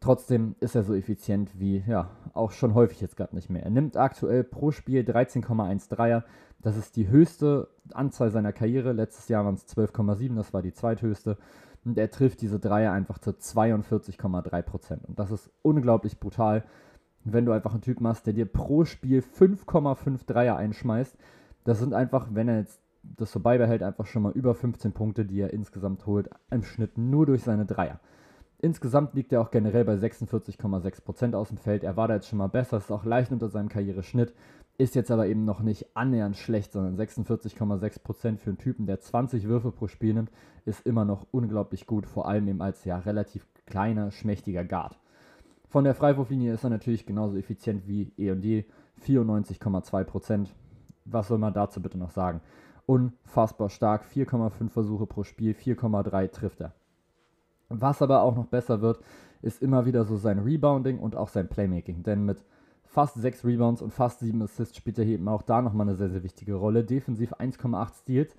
Trotzdem 0.00 0.54
ist 0.60 0.74
er 0.74 0.82
so 0.82 0.94
effizient 0.94 1.58
wie, 1.58 1.82
ja, 1.86 2.10
auch 2.34 2.50
schon 2.50 2.74
häufig 2.74 3.00
jetzt 3.00 3.16
gerade 3.16 3.34
nicht 3.34 3.48
mehr. 3.48 3.62
Er 3.62 3.70
nimmt 3.70 3.96
aktuell 3.96 4.44
pro 4.44 4.70
Spiel 4.70 5.00
13,1 5.00 5.88
Dreier. 5.88 6.24
Das 6.60 6.76
ist 6.76 6.96
die 6.96 7.08
höchste 7.08 7.68
Anzahl 7.94 8.30
seiner 8.30 8.52
Karriere. 8.52 8.92
Letztes 8.92 9.28
Jahr 9.28 9.46
waren 9.46 9.54
es 9.54 9.66
12,7, 9.66 10.36
das 10.36 10.52
war 10.52 10.60
die 10.60 10.74
zweithöchste. 10.74 11.38
Und 11.86 11.96
er 11.98 12.10
trifft 12.10 12.40
diese 12.42 12.58
Dreier 12.58 12.92
einfach 12.92 13.18
zu 13.18 13.30
42,3%. 13.30 15.04
Und 15.04 15.20
das 15.20 15.30
ist 15.30 15.50
unglaublich 15.62 16.18
brutal. 16.18 16.64
wenn 17.28 17.44
du 17.44 17.50
einfach 17.50 17.72
einen 17.72 17.80
Typen 17.80 18.06
hast, 18.06 18.26
der 18.26 18.34
dir 18.34 18.46
pro 18.46 18.84
Spiel 18.84 19.20
5,5 19.20 20.26
Dreier 20.26 20.56
einschmeißt, 20.56 21.16
das 21.64 21.80
sind 21.80 21.92
einfach, 21.92 22.28
wenn 22.30 22.46
er 22.46 22.58
jetzt 22.58 22.80
das 23.02 23.32
so 23.32 23.40
beibehält, 23.40 23.82
einfach 23.82 24.06
schon 24.06 24.22
mal 24.22 24.32
über 24.32 24.54
15 24.54 24.92
Punkte, 24.92 25.24
die 25.24 25.40
er 25.40 25.52
insgesamt 25.52 26.06
holt, 26.06 26.30
im 26.50 26.62
Schnitt 26.62 26.98
nur 26.98 27.26
durch 27.26 27.42
seine 27.42 27.66
Dreier. 27.66 27.98
Insgesamt 28.58 29.14
liegt 29.14 29.32
er 29.32 29.42
auch 29.42 29.50
generell 29.50 29.84
bei 29.84 29.94
46,6% 29.94 31.34
aus 31.34 31.48
dem 31.48 31.58
Feld. 31.58 31.84
Er 31.84 31.96
war 31.96 32.08
da 32.08 32.14
jetzt 32.14 32.28
schon 32.28 32.38
mal 32.38 32.46
besser, 32.46 32.78
ist 32.78 32.90
auch 32.90 33.04
leicht 33.04 33.30
unter 33.30 33.48
seinem 33.48 33.68
Karriereschnitt. 33.68 34.32
Ist 34.78 34.94
jetzt 34.94 35.10
aber 35.10 35.26
eben 35.26 35.44
noch 35.44 35.60
nicht 35.60 35.96
annähernd 35.96 36.36
schlecht, 36.36 36.72
sondern 36.72 36.96
46,6% 36.96 38.38
für 38.38 38.50
einen 38.50 38.58
Typen, 38.58 38.86
der 38.86 39.00
20 39.00 39.44
Würfe 39.48 39.72
pro 39.72 39.88
Spiel 39.88 40.14
nimmt, 40.14 40.30
ist 40.66 40.86
immer 40.86 41.04
noch 41.04 41.26
unglaublich 41.30 41.86
gut, 41.86 42.06
vor 42.06 42.28
allem 42.28 42.48
eben 42.48 42.60
als 42.60 42.84
ja 42.84 42.98
relativ 42.98 43.46
kleiner, 43.66 44.10
schmächtiger 44.10 44.64
Guard. 44.64 44.98
Von 45.68 45.84
der 45.84 45.94
Freiwurflinie 45.94 46.52
ist 46.52 46.64
er 46.64 46.70
natürlich 46.70 47.06
genauso 47.06 47.36
effizient 47.36 47.86
wie 47.88 48.12
E&D, 48.16 48.66
94,2%. 49.06 50.48
Was 51.06 51.28
soll 51.28 51.38
man 51.38 51.54
dazu 51.54 51.80
bitte 51.80 51.98
noch 51.98 52.10
sagen? 52.10 52.40
Unfassbar 52.86 53.70
stark, 53.70 54.04
4,5 54.04 54.70
Versuche 54.70 55.06
pro 55.06 55.24
Spiel, 55.24 55.52
4,3 55.52 56.30
trifft 56.30 56.60
er. 56.60 56.74
Was 57.68 58.02
aber 58.02 58.22
auch 58.22 58.36
noch 58.36 58.46
besser 58.46 58.80
wird, 58.80 59.00
ist 59.42 59.62
immer 59.62 59.86
wieder 59.86 60.04
so 60.04 60.16
sein 60.16 60.38
Rebounding 60.38 60.98
und 60.98 61.16
auch 61.16 61.28
sein 61.28 61.48
Playmaking, 61.48 62.02
denn 62.02 62.24
mit 62.24 62.44
fast 62.84 63.20
6 63.20 63.44
Rebounds 63.44 63.82
und 63.82 63.92
fast 63.92 64.20
7 64.20 64.40
Assists 64.42 64.76
spielt 64.76 64.98
er 64.98 65.04
eben 65.04 65.28
auch 65.28 65.42
da 65.42 65.60
nochmal 65.60 65.88
eine 65.88 65.96
sehr, 65.96 66.08
sehr 66.08 66.22
wichtige 66.22 66.54
Rolle. 66.54 66.84
Defensiv 66.84 67.32
1,8 67.34 68.00
Steals 68.02 68.36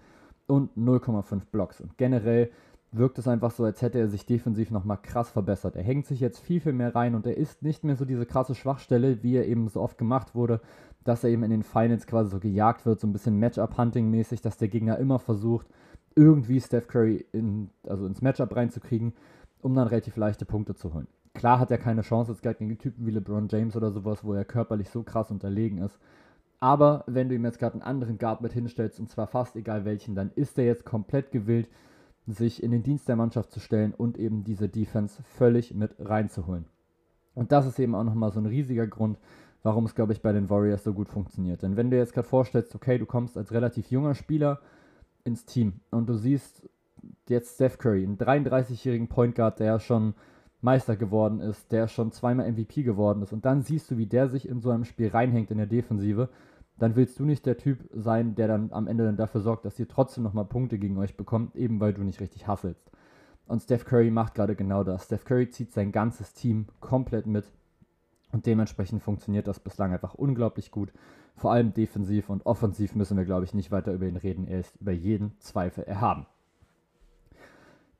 und 0.47 0.71
0,5 0.77 1.41
Blocks. 1.51 1.81
Und 1.81 1.97
generell 1.97 2.49
wirkt 2.91 3.19
es 3.19 3.27
einfach 3.27 3.51
so, 3.51 3.63
als 3.63 3.81
hätte 3.81 3.99
er 3.99 4.07
sich 4.07 4.25
defensiv 4.25 4.71
nochmal 4.71 4.97
krass 5.01 5.29
verbessert. 5.29 5.75
Er 5.75 5.83
hängt 5.83 6.05
sich 6.05 6.19
jetzt 6.19 6.39
viel, 6.39 6.61
viel 6.61 6.73
mehr 6.73 6.95
rein 6.95 7.15
und 7.15 7.27
er 7.27 7.37
ist 7.37 7.61
nicht 7.61 7.83
mehr 7.83 7.95
so 7.95 8.05
diese 8.05 8.25
krasse 8.25 8.55
Schwachstelle, 8.55 9.21
wie 9.23 9.35
er 9.35 9.45
eben 9.45 9.67
so 9.67 9.81
oft 9.81 9.97
gemacht 9.97 10.35
wurde, 10.35 10.61
dass 11.03 11.23
er 11.23 11.29
eben 11.29 11.43
in 11.43 11.51
den 11.51 11.63
Finals 11.63 12.07
quasi 12.07 12.31
so 12.31 12.39
gejagt 12.39 12.85
wird, 12.85 12.99
so 12.99 13.07
ein 13.07 13.13
bisschen 13.13 13.39
Matchup-Hunting-mäßig, 13.39 14.41
dass 14.41 14.57
der 14.57 14.69
Gegner 14.69 14.97
immer 14.97 15.19
versucht, 15.19 15.67
irgendwie 16.17 16.59
Steph 16.59 16.87
Curry 16.87 17.25
in, 17.31 17.69
also 17.87 18.05
ins 18.05 18.21
Matchup 18.21 18.55
reinzukriegen, 18.55 19.13
um 19.61 19.75
dann 19.75 19.87
relativ 19.87 20.17
leichte 20.17 20.45
Punkte 20.45 20.75
zu 20.75 20.93
holen. 20.93 21.07
Klar 21.33 21.59
hat 21.59 21.69
er 21.69 21.77
keine 21.77 22.01
Chance 22.01 22.31
jetzt 22.31 22.41
gegen 22.41 22.77
Typen 22.77 23.05
wie 23.05 23.11
LeBron 23.11 23.47
James 23.47 23.75
oder 23.75 23.91
sowas, 23.91 24.23
wo 24.23 24.33
er 24.33 24.43
körperlich 24.43 24.89
so 24.89 25.03
krass 25.03 25.29
unterlegen 25.29 25.77
ist. 25.77 25.99
Aber 26.59 27.03
wenn 27.05 27.29
du 27.29 27.35
ihm 27.35 27.45
jetzt 27.45 27.59
gerade 27.59 27.73
einen 27.73 27.83
anderen 27.83 28.17
Guard 28.17 28.41
mit 28.41 28.53
hinstellst, 28.53 28.99
und 28.99 29.09
zwar 29.09 29.27
fast 29.27 29.55
egal 29.55 29.85
welchen, 29.85 30.15
dann 30.15 30.31
ist 30.33 30.57
er 30.57 30.65
jetzt 30.65 30.85
komplett 30.85 31.31
gewillt, 31.31 31.69
sich 32.25 32.63
in 32.63 32.71
den 32.71 32.81
Dienst 32.81 33.07
der 33.07 33.15
Mannschaft 33.15 33.51
zu 33.51 33.59
stellen 33.59 33.93
und 33.95 34.17
eben 34.17 34.43
diese 34.43 34.67
Defense 34.67 35.21
völlig 35.23 35.75
mit 35.75 35.95
reinzuholen. 35.99 36.65
Und 37.35 37.51
das 37.51 37.67
ist 37.67 37.77
eben 37.77 37.93
auch 37.93 38.03
nochmal 38.03 38.31
so 38.31 38.39
ein 38.39 38.47
riesiger 38.47 38.87
Grund, 38.87 39.19
warum 39.61 39.85
es, 39.85 39.93
glaube 39.93 40.13
ich, 40.13 40.23
bei 40.23 40.31
den 40.31 40.49
Warriors 40.49 40.83
so 40.83 40.93
gut 40.93 41.09
funktioniert. 41.09 41.61
Denn 41.61 41.77
wenn 41.77 41.91
du 41.91 41.97
jetzt 41.97 42.13
gerade 42.13 42.27
vorstellst, 42.27 42.73
okay, 42.73 42.97
du 42.97 43.05
kommst 43.05 43.37
als 43.37 43.51
relativ 43.51 43.91
junger 43.91 44.15
Spieler 44.15 44.59
ins 45.27 45.45
Team 45.45 45.81
und 45.91 46.09
du 46.09 46.15
siehst 46.15 46.67
jetzt 47.27 47.55
Steph 47.55 47.77
Curry, 47.77 48.03
einen 48.03 48.17
33-jährigen 48.17 49.07
Point 49.07 49.35
Guard, 49.35 49.59
der 49.59 49.79
schon 49.79 50.15
Meister 50.61 50.95
geworden 50.95 51.39
ist, 51.39 51.71
der 51.71 51.87
schon 51.87 52.11
zweimal 52.11 52.51
MVP 52.51 52.83
geworden 52.83 53.21
ist 53.21 53.33
und 53.33 53.45
dann 53.45 53.61
siehst 53.61 53.91
du, 53.91 53.97
wie 53.97 54.07
der 54.07 54.27
sich 54.27 54.47
in 54.47 54.59
so 54.59 54.71
einem 54.71 54.85
Spiel 54.85 55.09
reinhängt 55.09 55.51
in 55.51 55.57
der 55.57 55.67
Defensive, 55.67 56.29
dann 56.79 56.95
willst 56.95 57.19
du 57.19 57.25
nicht 57.25 57.45
der 57.45 57.57
Typ 57.57 57.87
sein, 57.93 58.35
der 58.35 58.47
dann 58.47 58.71
am 58.71 58.87
Ende 58.87 59.03
dann 59.03 59.17
dafür 59.17 59.41
sorgt, 59.41 59.65
dass 59.65 59.79
ihr 59.79 59.87
trotzdem 59.87 60.23
nochmal 60.23 60.45
Punkte 60.45 60.79
gegen 60.79 60.97
euch 60.97 61.17
bekommt, 61.17 61.55
eben 61.55 61.79
weil 61.79 61.93
du 61.93 62.03
nicht 62.03 62.21
richtig 62.21 62.47
hasselst. 62.47 62.91
Und 63.47 63.61
Steph 63.61 63.85
Curry 63.85 64.11
macht 64.11 64.35
gerade 64.35 64.55
genau 64.55 64.83
das. 64.83 65.05
Steph 65.05 65.25
Curry 65.25 65.49
zieht 65.49 65.71
sein 65.71 65.91
ganzes 65.91 66.33
Team 66.33 66.67
komplett 66.79 67.25
mit 67.25 67.45
und 68.31 68.45
dementsprechend 68.45 69.01
funktioniert 69.01 69.47
das 69.47 69.59
bislang 69.59 69.93
einfach 69.93 70.13
unglaublich 70.13 70.71
gut. 70.71 70.91
Vor 71.35 71.51
allem 71.51 71.73
defensiv 71.73 72.29
und 72.29 72.45
offensiv 72.45 72.95
müssen 72.95 73.17
wir, 73.17 73.25
glaube 73.25 73.45
ich, 73.45 73.53
nicht 73.53 73.71
weiter 73.71 73.93
über 73.93 74.07
ihn 74.07 74.17
reden. 74.17 74.47
Er 74.47 74.59
ist 74.59 74.75
über 74.81 74.91
jeden 74.91 75.39
Zweifel 75.39 75.83
erhaben. 75.83 76.25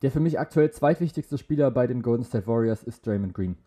Der 0.02 0.12
für 0.12 0.20
mich 0.20 0.40
aktuell 0.40 0.72
zweitwichtigste 0.72 1.38
Spieler 1.38 1.72
bei 1.72 1.88
den 1.88 2.02
Golden 2.02 2.24
State 2.24 2.48
Warriors 2.48 2.84
ist 2.84 3.06
Draymond 3.06 3.34
Green. 3.34 3.58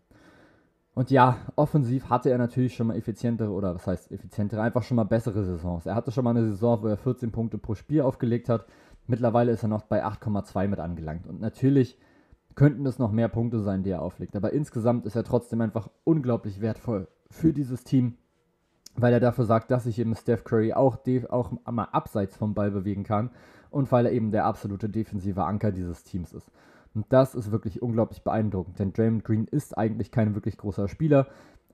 Und 0.93 1.09
ja, 1.09 1.37
offensiv 1.55 2.09
hatte 2.09 2.29
er 2.29 2.37
natürlich 2.37 2.75
schon 2.75 2.87
mal 2.87 2.97
effizientere, 2.97 3.51
oder 3.51 3.75
was 3.75 3.87
heißt 3.87 4.11
effizientere, 4.11 4.61
einfach 4.61 4.83
schon 4.83 4.95
mal 4.95 5.05
bessere 5.05 5.43
Saisons. 5.43 5.85
Er 5.85 5.95
hatte 5.95 6.11
schon 6.11 6.23
mal 6.23 6.31
eine 6.31 6.49
Saison, 6.49 6.81
wo 6.83 6.87
er 6.87 6.97
14 6.97 7.31
Punkte 7.31 7.57
pro 7.57 7.75
Spiel 7.75 8.01
aufgelegt 8.01 8.49
hat. 8.49 8.65
Mittlerweile 9.07 9.51
ist 9.51 9.63
er 9.63 9.69
noch 9.69 9.83
bei 9.83 10.05
8,2 10.05 10.67
mit 10.67 10.79
angelangt. 10.79 11.27
Und 11.27 11.39
natürlich 11.39 11.97
könnten 12.55 12.85
es 12.85 12.99
noch 12.99 13.11
mehr 13.11 13.29
Punkte 13.29 13.61
sein, 13.61 13.83
die 13.83 13.91
er 13.91 14.01
auflegt. 14.01 14.35
Aber 14.35 14.53
insgesamt 14.53 15.05
ist 15.05 15.15
er 15.15 15.23
trotzdem 15.23 15.61
einfach 15.61 15.89
unglaublich 16.03 16.61
wertvoll 16.61 17.07
für 17.29 17.53
dieses 17.53 17.83
Team, 17.83 18.17
weil 18.95 19.13
er 19.13 19.19
dafür 19.19 19.45
sagt, 19.45 19.71
dass 19.71 19.85
sich 19.85 19.99
eben 19.99 20.15
Steph 20.15 20.43
Curry 20.43 20.73
auch, 20.73 20.99
auch 21.29 21.51
mal 21.69 21.85
abseits 21.85 22.35
vom 22.35 22.53
Ball 22.53 22.71
bewegen 22.71 23.03
kann 23.03 23.31
und 23.69 23.91
weil 23.91 24.05
er 24.05 24.11
eben 24.11 24.31
der 24.31 24.45
absolute 24.45 24.89
defensive 24.89 25.43
Anker 25.43 25.71
dieses 25.71 26.03
Teams 26.03 26.33
ist. 26.33 26.51
Und 26.93 27.05
das 27.09 27.35
ist 27.35 27.51
wirklich 27.51 27.81
unglaublich 27.81 28.21
beeindruckend, 28.23 28.77
denn 28.79 28.91
Draymond 28.91 29.23
Green 29.23 29.45
ist 29.45 29.77
eigentlich 29.77 30.11
kein 30.11 30.35
wirklich 30.35 30.57
großer 30.57 30.89
Spieler. 30.89 31.27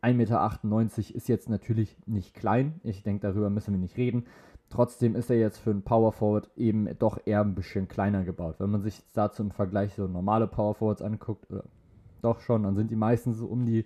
1,98 0.04 0.14
Meter 0.14 1.16
ist 1.16 1.28
jetzt 1.28 1.50
natürlich 1.50 1.98
nicht 2.06 2.36
klein. 2.36 2.80
Ich 2.84 3.02
denke, 3.02 3.22
darüber 3.22 3.50
müssen 3.50 3.74
wir 3.74 3.80
nicht 3.80 3.98
reden. 3.98 4.26
Trotzdem 4.70 5.16
ist 5.16 5.30
er 5.30 5.38
jetzt 5.38 5.60
für 5.60 5.72
einen 5.72 5.82
Power 5.82 6.12
Forward 6.12 6.50
eben 6.58 6.90
doch 7.00 7.20
eher 7.26 7.42
ein 7.42 7.56
bisschen 7.56 7.88
kleiner 7.88 8.24
gebaut. 8.24 8.56
Wenn 8.60 8.70
man 8.70 8.82
sich 8.82 9.02
dazu 9.14 9.44
im 9.44 9.52
Vergleich 9.52 9.94
so 9.94 10.08
normale 10.08 10.48
Power 10.48 10.76
Forwards 10.76 11.02
anguckt, 11.02 11.50
oder 11.50 11.64
doch 12.22 12.42
schon, 12.42 12.64
dann 12.64 12.76
sind 12.76 12.92
die 12.92 12.96
meistens 12.96 13.38
so 13.38 13.46
um 13.46 13.66
die 13.66 13.86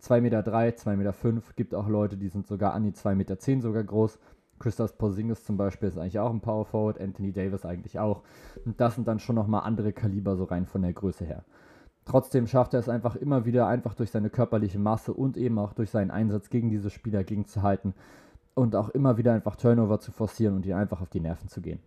2,3 0.00 0.20
Meter, 0.20 0.40
2,5 0.40 0.96
Meter. 0.96 1.42
Gibt 1.54 1.74
auch 1.74 1.88
Leute, 1.88 2.16
die 2.16 2.28
sind 2.28 2.46
sogar 2.46 2.72
an 2.72 2.84
die 2.84 2.92
2,10 2.92 3.14
Meter 3.14 3.60
sogar 3.60 3.84
groß. 3.84 4.18
Christoph 4.58 4.96
Porzingis 4.96 5.44
zum 5.44 5.56
Beispiel 5.56 5.88
ist 5.88 5.98
eigentlich 5.98 6.18
auch 6.18 6.30
ein 6.30 6.40
Power 6.40 6.64
Forward, 6.64 7.00
Anthony 7.00 7.32
Davis 7.32 7.66
eigentlich 7.66 7.98
auch. 7.98 8.22
Und 8.64 8.80
das 8.80 8.94
sind 8.94 9.08
dann 9.08 9.18
schon 9.18 9.36
nochmal 9.36 9.64
andere 9.64 9.92
Kaliber 9.92 10.36
so 10.36 10.44
rein 10.44 10.66
von 10.66 10.82
der 10.82 10.92
Größe 10.92 11.24
her. 11.24 11.44
Trotzdem 12.04 12.46
schafft 12.46 12.72
er 12.72 12.80
es 12.80 12.88
einfach 12.88 13.16
immer 13.16 13.44
wieder, 13.44 13.66
einfach 13.66 13.94
durch 13.94 14.10
seine 14.10 14.30
körperliche 14.30 14.78
Masse 14.78 15.12
und 15.12 15.36
eben 15.36 15.58
auch 15.58 15.72
durch 15.72 15.90
seinen 15.90 16.10
Einsatz 16.10 16.48
gegen 16.48 16.70
diese 16.70 16.90
Spieler 16.90 17.22
gegenzuhalten 17.22 17.94
und 18.54 18.76
auch 18.76 18.88
immer 18.90 19.16
wieder 19.16 19.32
einfach 19.32 19.56
Turnover 19.56 20.00
zu 20.00 20.12
forcieren 20.12 20.56
und 20.56 20.66
ihn 20.66 20.74
einfach 20.74 21.00
auf 21.00 21.10
die 21.10 21.20
Nerven 21.20 21.48
zu 21.48 21.60
gehen. 21.60 21.80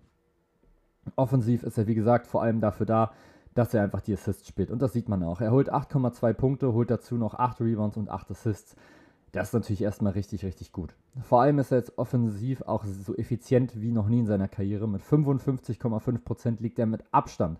Offensiv 1.15 1.63
ist 1.63 1.77
er, 1.77 1.87
wie 1.87 1.95
gesagt, 1.95 2.27
vor 2.27 2.41
allem 2.41 2.61
dafür 2.61 2.85
da, 2.85 3.11
dass 3.53 3.73
er 3.73 3.83
einfach 3.83 4.01
die 4.01 4.13
Assists 4.13 4.47
spielt. 4.47 4.71
Und 4.71 4.81
das 4.81 4.93
sieht 4.93 5.07
man 5.07 5.23
auch. 5.23 5.41
Er 5.41 5.51
holt 5.51 5.71
8,2 5.71 6.33
Punkte, 6.33 6.73
holt 6.73 6.91
dazu 6.91 7.15
noch 7.15 7.35
8 7.35 7.61
Rebounds 7.61 7.97
und 7.97 8.09
8 8.09 8.31
Assists. 8.31 8.75
Das 9.31 9.49
ist 9.49 9.53
natürlich 9.53 9.81
erstmal 9.81 10.13
richtig, 10.13 10.45
richtig 10.45 10.71
gut. 10.71 10.95
Vor 11.21 11.41
allem 11.41 11.59
ist 11.59 11.71
er 11.71 11.79
jetzt 11.79 11.97
offensiv 11.97 12.61
auch 12.63 12.85
so 12.85 13.15
effizient 13.15 13.81
wie 13.81 13.91
noch 13.91 14.07
nie 14.07 14.19
in 14.19 14.25
seiner 14.25 14.47
Karriere. 14.47 14.87
Mit 14.87 15.01
55,5% 15.01 16.61
liegt 16.61 16.79
er 16.79 16.85
mit 16.85 17.03
Abstand, 17.11 17.59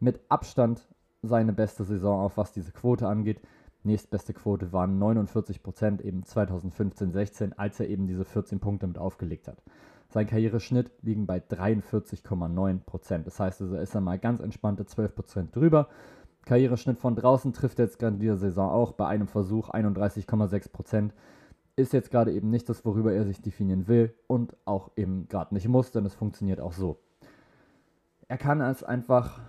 mit 0.00 0.20
Abstand 0.28 0.86
seine 1.22 1.52
beste 1.52 1.84
Saison 1.84 2.20
auf, 2.20 2.36
was 2.36 2.52
diese 2.52 2.72
Quote 2.72 3.08
angeht. 3.08 3.40
Nächstbeste 3.88 4.32
Quote 4.32 4.72
waren 4.72 5.02
49%, 5.02 6.00
eben 6.02 6.22
2015-16, 6.22 7.54
als 7.56 7.80
er 7.80 7.88
eben 7.88 8.06
diese 8.06 8.24
14 8.24 8.60
Punkte 8.60 8.86
mit 8.86 8.98
aufgelegt 8.98 9.48
hat. 9.48 9.62
Sein 10.08 10.26
Karriereschnitt 10.26 10.90
liegen 11.02 11.26
bei 11.26 11.38
43,9%. 11.38 13.24
Das 13.24 13.40
heißt 13.40 13.60
also, 13.60 13.76
ist 13.76 13.94
er 13.94 14.00
mal 14.00 14.18
ganz 14.18 14.40
entspannte 14.40 14.84
12% 14.84 15.50
drüber. 15.52 15.88
Karriereschnitt 16.46 16.98
von 16.98 17.14
draußen 17.14 17.52
trifft 17.52 17.78
jetzt 17.78 17.98
gerade 17.98 18.14
in 18.14 18.20
dieser 18.20 18.38
Saison 18.38 18.70
auch 18.70 18.92
bei 18.92 19.06
einem 19.06 19.28
Versuch 19.28 19.68
31,6 19.70 20.72
Prozent. 20.72 21.14
Ist 21.76 21.92
jetzt 21.92 22.10
gerade 22.10 22.32
eben 22.32 22.48
nicht 22.48 22.68
das, 22.68 22.84
worüber 22.84 23.12
er 23.12 23.24
sich 23.24 23.42
definieren 23.42 23.86
will 23.86 24.14
und 24.26 24.56
auch 24.64 24.90
eben 24.96 25.28
gerade 25.28 25.54
nicht 25.54 25.68
muss, 25.68 25.90
denn 25.90 26.06
es 26.06 26.14
funktioniert 26.14 26.60
auch 26.60 26.72
so. 26.72 26.98
Er 28.28 28.38
kann 28.38 28.60
es 28.60 28.82
einfach 28.82 29.40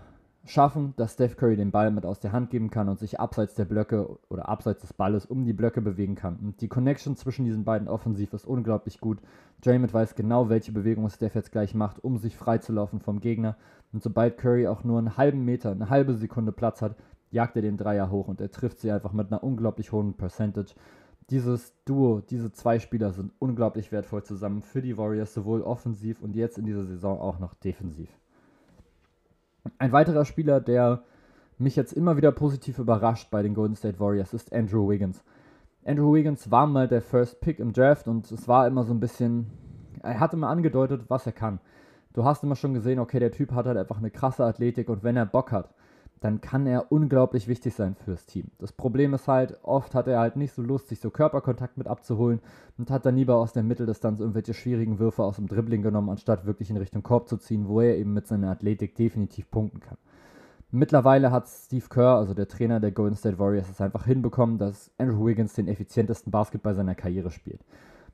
schaffen, 0.46 0.94
dass 0.98 1.14
Steph 1.14 1.38
Curry 1.38 1.56
den 1.56 1.72
Ball 1.72 1.92
mit 1.92 2.06
aus 2.06 2.20
der 2.20 2.32
Hand 2.32 2.50
geben 2.50 2.70
kann 2.70 2.90
und 2.90 3.00
sich 3.00 3.20
abseits 3.20 3.56
der 3.56 3.66
Blöcke 3.66 4.18
oder 4.30 4.50
abseits 4.50 4.82
des 4.82 4.94
Balles 4.94 5.26
um 5.26 5.46
die 5.46 5.54
Blöcke 5.54 5.82
bewegen 5.82 6.16
kann. 6.16 6.38
Und 6.38 6.62
die 6.62 6.68
Connection 6.68 7.16
zwischen 7.16 7.46
diesen 7.46 7.66
beiden 7.66 7.88
offensiv 7.88 8.34
ist 8.34 8.46
unglaublich 8.46 9.00
gut. 9.00 9.20
Draymond 9.62 9.94
weiß 9.94 10.16
genau, 10.16 10.50
welche 10.50 10.72
Bewegung 10.72 11.10
Steph 11.10 11.36
jetzt 11.36 11.52
gleich 11.52 11.76
macht, 11.76 12.04
um 12.04 12.18
sich 12.18 12.36
freizulaufen 12.36 13.00
vom 13.00 13.20
Gegner. 13.20 13.58
Und 13.92 14.02
sobald 14.02 14.38
Curry 14.38 14.68
auch 14.68 14.84
nur 14.84 14.98
einen 14.98 15.18
halben 15.18 15.44
Meter, 15.44 15.72
eine 15.72 15.90
halbe 15.90 16.16
Sekunde 16.16 16.52
Platz 16.52 16.82
hat, 16.82 16.96
jagt 17.32 17.56
er 17.56 17.62
den 17.62 17.78
Dreier 17.78 18.10
hoch 18.10 18.28
und 18.28 18.42
er 18.42 18.52
trifft 18.52 18.80
sie 18.80 18.92
einfach 18.92 19.14
mit 19.14 19.32
einer 19.32 19.44
unglaublich 19.44 19.92
hohen 19.92 20.16
Percentage. 20.16 20.74
Dieses 21.30 21.76
Duo, 21.86 22.22
diese 22.22 22.52
zwei 22.52 22.80
Spieler 22.80 23.12
sind 23.12 23.32
unglaublich 23.38 23.92
wertvoll 23.92 24.24
zusammen 24.24 24.64
für 24.64 24.82
die 24.82 24.98
Warriors, 24.98 25.34
sowohl 25.34 25.62
offensiv 25.62 26.22
und 26.22 26.36
jetzt 26.36 26.58
in 26.58 26.66
dieser 26.66 26.86
Saison 26.86 27.20
auch 27.20 27.38
noch 27.38 27.54
defensiv. 27.54 28.10
Ein 29.78 29.92
weiterer 29.92 30.26
Spieler, 30.26 30.60
der 30.62 31.04
mich 31.58 31.76
jetzt 31.76 31.94
immer 31.94 32.18
wieder 32.18 32.32
positiv 32.32 32.80
überrascht 32.80 33.30
bei 33.30 33.42
den 33.42 33.54
Golden 33.54 33.76
State 33.76 34.00
Warriors, 34.00 34.34
ist 34.34 34.54
Andrew 34.54 34.90
Wiggins. 34.90 35.24
Andrew 35.86 36.14
Wiggins 36.14 36.52
war 36.52 36.68
mal 36.68 36.88
der 36.88 37.02
First 37.02 37.42
Pick 37.42 37.60
im 37.60 37.74
Draft 37.74 38.08
und 38.08 38.32
es 38.32 38.48
war 38.48 38.68
immer 38.68 38.84
so 38.84 38.94
ein 38.94 39.00
bisschen, 39.00 39.48
er 40.02 40.20
hatte 40.20 40.38
mal 40.38 40.50
angedeutet, 40.50 41.04
was 41.10 41.26
er 41.26 41.32
kann. 41.32 41.60
Du 42.14 42.24
hast 42.24 42.44
immer 42.44 42.56
schon 42.56 42.74
gesehen, 42.74 43.00
okay, 43.00 43.20
der 43.20 43.32
Typ 43.32 43.52
hat 43.52 43.66
halt 43.66 43.78
einfach 43.78 43.98
eine 43.98 44.12
krasse 44.12 44.44
Athletik 44.44 44.90
und 44.90 45.04
wenn 45.04 45.18
er 45.18 45.26
Bock 45.26 45.52
hat, 45.52 45.74
dann 46.22 46.42
kann 46.42 46.68
er 46.68 46.92
unglaublich 46.92 47.48
wichtig 47.48 47.76
sein 47.76 47.96
fürs 47.96 48.26
Team. 48.26 48.52
Das 48.60 48.72
Problem 48.72 49.14
ist 49.14 49.28
halt, 49.28 49.58
oft 49.64 49.96
hat 49.96 50.08
er 50.08 50.20
halt 50.20 50.36
nicht 50.36 50.54
so 50.54 50.62
Lust, 50.62 50.90
sich 50.90 51.00
so 51.00 51.10
Körperkontakt 51.10 51.78
mit 51.78 51.88
abzuholen 51.88 52.42
und 52.78 52.92
hat 52.92 53.06
dann 53.06 53.16
lieber 53.16 53.36
aus 53.36 53.54
der 53.54 53.64
Mitteldistanz 53.64 54.20
irgendwelche 54.20 54.54
schwierigen 54.54 55.00
Würfe 55.00 55.24
aus 55.24 55.38
dem 55.38 55.48
Dribbling 55.48 55.82
genommen, 55.82 56.10
anstatt 56.10 56.46
wirklich 56.46 56.70
in 56.70 56.78
Richtung 56.78 57.04
Korb 57.04 57.30
zu 57.30 57.38
ziehen, 57.38 57.68
wo 57.68 57.82
er 57.82 57.98
eben 57.98 58.14
mit 58.14 58.28
seiner 58.28 58.52
Athletik 58.52 58.96
definitiv 58.96 59.50
punkten 59.50 59.80
kann. 59.80 59.98
Mittlerweile 60.72 61.32
hat 61.32 61.48
Steve 61.48 61.86
Kerr, 61.90 62.18
also 62.18 62.36
der 62.36 62.48
Trainer 62.48 62.80
der 62.80 62.92
Golden 62.92 63.16
State 63.16 63.40
Warriors, 63.40 63.70
es 63.70 63.82
einfach 63.82 64.06
hinbekommen, 64.06 64.60
dass 64.60 64.92
Andrew 65.00 65.26
Wiggins 65.26 65.54
den 65.54 65.68
effizientesten 65.68 66.32
Basketball 66.32 66.76
seiner 66.76 66.94
Karriere 66.94 67.32
spielt. 67.32 67.62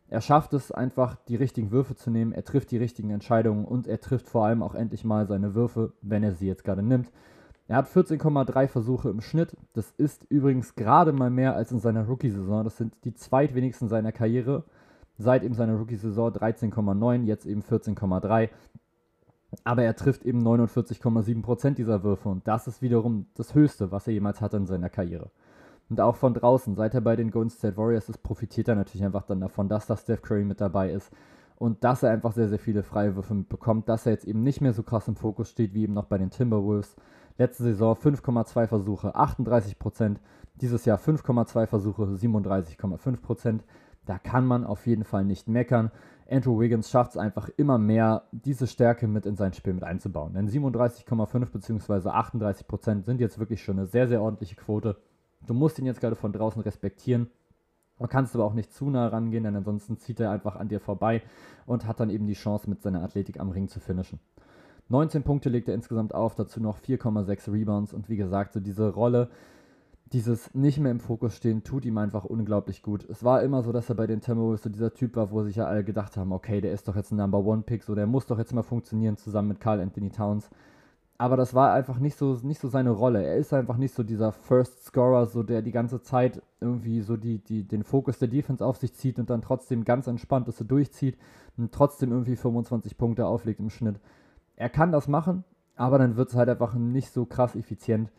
Er 0.07 0.21
schafft 0.21 0.53
es 0.53 0.71
einfach, 0.71 1.17
die 1.27 1.35
richtigen 1.35 1.71
Würfe 1.71 1.95
zu 1.95 2.11
nehmen, 2.11 2.31
er 2.31 2.43
trifft 2.43 2.71
die 2.71 2.77
richtigen 2.77 3.09
Entscheidungen 3.09 3.65
und 3.65 3.87
er 3.87 3.99
trifft 3.99 4.29
vor 4.29 4.45
allem 4.45 4.61
auch 4.61 4.75
endlich 4.75 5.03
mal 5.03 5.25
seine 5.25 5.55
Würfe, 5.55 5.93
wenn 6.01 6.23
er 6.23 6.33
sie 6.33 6.47
jetzt 6.47 6.63
gerade 6.63 6.83
nimmt. 6.83 7.11
Er 7.67 7.77
hat 7.77 7.87
14,3 7.87 8.67
Versuche 8.67 9.09
im 9.09 9.21
Schnitt. 9.21 9.57
Das 9.73 9.91
ist 9.97 10.25
übrigens 10.29 10.75
gerade 10.75 11.13
mal 11.13 11.31
mehr 11.31 11.55
als 11.55 11.71
in 11.71 11.79
seiner 11.79 12.05
Rookie-Saison. 12.05 12.63
Das 12.63 12.77
sind 12.77 12.93
die 13.05 13.13
zweitwenigsten 13.13 13.87
seiner 13.87 14.11
Karriere. 14.11 14.65
Seit 15.17 15.43
eben 15.43 15.55
seiner 15.55 15.75
Rookie-Saison 15.75 16.31
13,9, 16.31 17.23
jetzt 17.23 17.45
eben 17.45 17.61
14,3. 17.63 18.49
Aber 19.63 19.83
er 19.83 19.95
trifft 19.95 20.25
eben 20.25 20.45
49,7% 20.45 21.71
dieser 21.71 22.03
Würfe 22.03 22.29
und 22.29 22.47
das 22.47 22.67
ist 22.67 22.81
wiederum 22.81 23.27
das 23.35 23.55
Höchste, 23.55 23.91
was 23.91 24.05
er 24.07 24.13
jemals 24.13 24.41
hatte 24.41 24.57
in 24.57 24.65
seiner 24.65 24.89
Karriere. 24.89 25.31
Und 25.89 26.01
auch 26.01 26.15
von 26.15 26.33
draußen, 26.33 26.75
seit 26.75 26.93
er 26.93 27.01
bei 27.01 27.15
den 27.15 27.31
Golden 27.31 27.49
State 27.49 27.77
Warriors 27.77 28.09
ist, 28.09 28.23
profitiert 28.23 28.67
er 28.67 28.75
natürlich 28.75 29.05
einfach 29.05 29.23
dann 29.23 29.39
davon, 29.39 29.69
dass 29.69 29.87
da 29.87 29.95
Steph 29.95 30.21
Curry 30.21 30.43
mit 30.43 30.59
dabei 30.59 30.91
ist 30.91 31.11
und 31.57 31.83
dass 31.83 32.03
er 32.03 32.11
einfach 32.11 32.33
sehr, 32.33 32.49
sehr 32.49 32.59
viele 32.59 32.83
Freiwürfe 32.83 33.35
bekommt, 33.35 33.87
dass 33.87 34.05
er 34.05 34.11
jetzt 34.11 34.25
eben 34.25 34.43
nicht 34.43 34.61
mehr 34.61 34.73
so 34.73 34.83
krass 34.83 35.07
im 35.07 35.15
Fokus 35.15 35.49
steht 35.49 35.73
wie 35.73 35.83
eben 35.83 35.93
noch 35.93 36.05
bei 36.05 36.17
den 36.17 36.31
Timberwolves. 36.31 36.95
Letzte 37.37 37.63
Saison 37.63 37.95
5,2 37.95 38.67
Versuche, 38.67 39.13
38 39.13 39.77
Prozent. 39.77 40.21
Dieses 40.61 40.85
Jahr 40.85 40.97
5,2 40.97 41.67
Versuche, 41.67 42.03
37,5 42.03 43.21
Prozent. 43.21 43.63
Da 44.05 44.17
kann 44.19 44.45
man 44.45 44.63
auf 44.63 44.87
jeden 44.87 45.03
Fall 45.03 45.25
nicht 45.25 45.49
meckern. 45.49 45.91
Andrew 46.29 46.59
Wiggins 46.59 46.89
schafft 46.89 47.11
es 47.11 47.17
einfach 47.17 47.49
immer 47.57 47.77
mehr, 47.77 48.23
diese 48.31 48.67
Stärke 48.67 49.07
mit 49.07 49.25
in 49.25 49.35
sein 49.35 49.51
Spiel 49.51 49.73
mit 49.73 49.83
einzubauen. 49.83 50.33
Denn 50.33 50.47
37,5 50.47 51.51
bzw. 51.51 52.09
38 52.09 52.67
Prozent 52.67 53.05
sind 53.05 53.19
jetzt 53.19 53.37
wirklich 53.37 53.61
schon 53.61 53.79
eine 53.79 53.87
sehr, 53.87 54.07
sehr 54.07 54.21
ordentliche 54.21 54.55
Quote. 54.55 54.95
Du 55.45 55.53
musst 55.53 55.77
ihn 55.77 55.85
jetzt 55.85 55.99
gerade 55.99 56.15
von 56.15 56.31
draußen 56.31 56.61
respektieren. 56.61 57.29
Du 57.99 58.07
kannst 58.07 58.33
aber 58.33 58.45
auch 58.45 58.53
nicht 58.53 58.73
zu 58.73 58.89
nah 58.89 59.07
rangehen, 59.07 59.43
denn 59.43 59.55
ansonsten 59.55 59.97
zieht 59.97 60.19
er 60.19 60.31
einfach 60.31 60.55
an 60.55 60.69
dir 60.69 60.79
vorbei 60.79 61.21
und 61.65 61.85
hat 61.85 61.99
dann 61.99 62.09
eben 62.09 62.27
die 62.27 62.33
Chance, 62.33 62.69
mit 62.69 62.81
seiner 62.81 63.03
Athletik 63.03 63.39
am 63.39 63.51
Ring 63.51 63.67
zu 63.67 63.79
finishen. 63.79 64.19
19 64.89 65.23
Punkte 65.23 65.49
legt 65.49 65.67
er 65.67 65.75
insgesamt 65.75 66.13
auf, 66.13 66.35
dazu 66.35 66.61
noch 66.61 66.79
4,6 66.79 67.51
Rebounds 67.51 67.93
und 67.93 68.09
wie 68.09 68.17
gesagt, 68.17 68.53
so 68.53 68.59
diese 68.59 68.89
Rolle, 68.89 69.29
dieses 70.13 70.53
nicht 70.53 70.79
mehr 70.79 70.91
im 70.91 70.99
Fokus 70.99 71.35
stehen, 71.35 71.63
tut 71.63 71.85
ihm 71.85 71.97
einfach 71.97 72.25
unglaublich 72.25 72.83
gut. 72.83 73.07
Es 73.09 73.23
war 73.23 73.41
immer 73.41 73.63
so, 73.63 73.71
dass 73.71 73.89
er 73.89 73.95
bei 73.95 74.05
den 74.05 74.21
Timberwolves 74.21 74.63
so 74.63 74.69
dieser 74.69 74.93
Typ 74.93 75.15
war, 75.15 75.31
wo 75.31 75.43
sich 75.43 75.55
ja 75.55 75.65
alle 75.65 75.83
gedacht 75.83 76.15
haben, 76.17 76.31
okay, 76.31 76.61
der 76.61 76.73
ist 76.73 76.87
doch 76.87 76.95
jetzt 76.95 77.11
ein 77.11 77.17
Number 77.17 77.39
One 77.39 77.63
Pick, 77.63 77.83
so 77.83 77.95
der 77.95 78.05
muss 78.05 78.27
doch 78.27 78.37
jetzt 78.37 78.53
mal 78.53 78.63
funktionieren 78.63 79.17
zusammen 79.17 79.49
mit 79.49 79.59
Carl 79.59 79.79
Anthony 79.79 80.11
Towns 80.11 80.49
aber 81.17 81.37
das 81.37 81.53
war 81.53 81.73
einfach 81.73 81.99
nicht 81.99 82.17
so, 82.17 82.37
nicht 82.43 82.59
so 82.59 82.67
seine 82.67 82.89
Rolle. 82.89 83.23
Er 83.23 83.37
ist 83.37 83.53
einfach 83.53 83.77
nicht 83.77 83.93
so 83.93 84.03
dieser 84.03 84.31
First 84.33 84.83
Scorer, 84.85 85.25
so 85.27 85.43
der 85.43 85.61
die 85.61 85.71
ganze 85.71 86.01
Zeit 86.01 86.41
irgendwie 86.59 87.01
so 87.01 87.15
die, 87.15 87.37
die, 87.39 87.63
den 87.63 87.83
Fokus 87.83 88.19
der 88.19 88.27
Defense 88.27 88.65
auf 88.65 88.77
sich 88.77 88.93
zieht 88.93 89.17
und 89.17 89.29
dann 89.29 89.41
trotzdem 89.41 89.85
ganz 89.85 90.07
entspannt 90.07 90.47
das 90.47 90.57
so 90.57 90.65
durchzieht 90.65 91.17
und 91.57 91.71
trotzdem 91.71 92.11
irgendwie 92.11 92.35
25 92.35 92.97
Punkte 92.97 93.27
auflegt 93.27 93.61
im 93.61 93.69
Schnitt. 93.69 93.99
Er 94.55 94.69
kann 94.69 94.91
das 94.91 95.07
machen, 95.07 95.43
aber 95.75 95.97
dann 95.97 96.15
wird 96.15 96.29
es 96.29 96.35
halt 96.35 96.49
einfach 96.49 96.73
nicht 96.73 97.11
so 97.11 97.25
krass 97.25 97.55
effizient. 97.55 98.11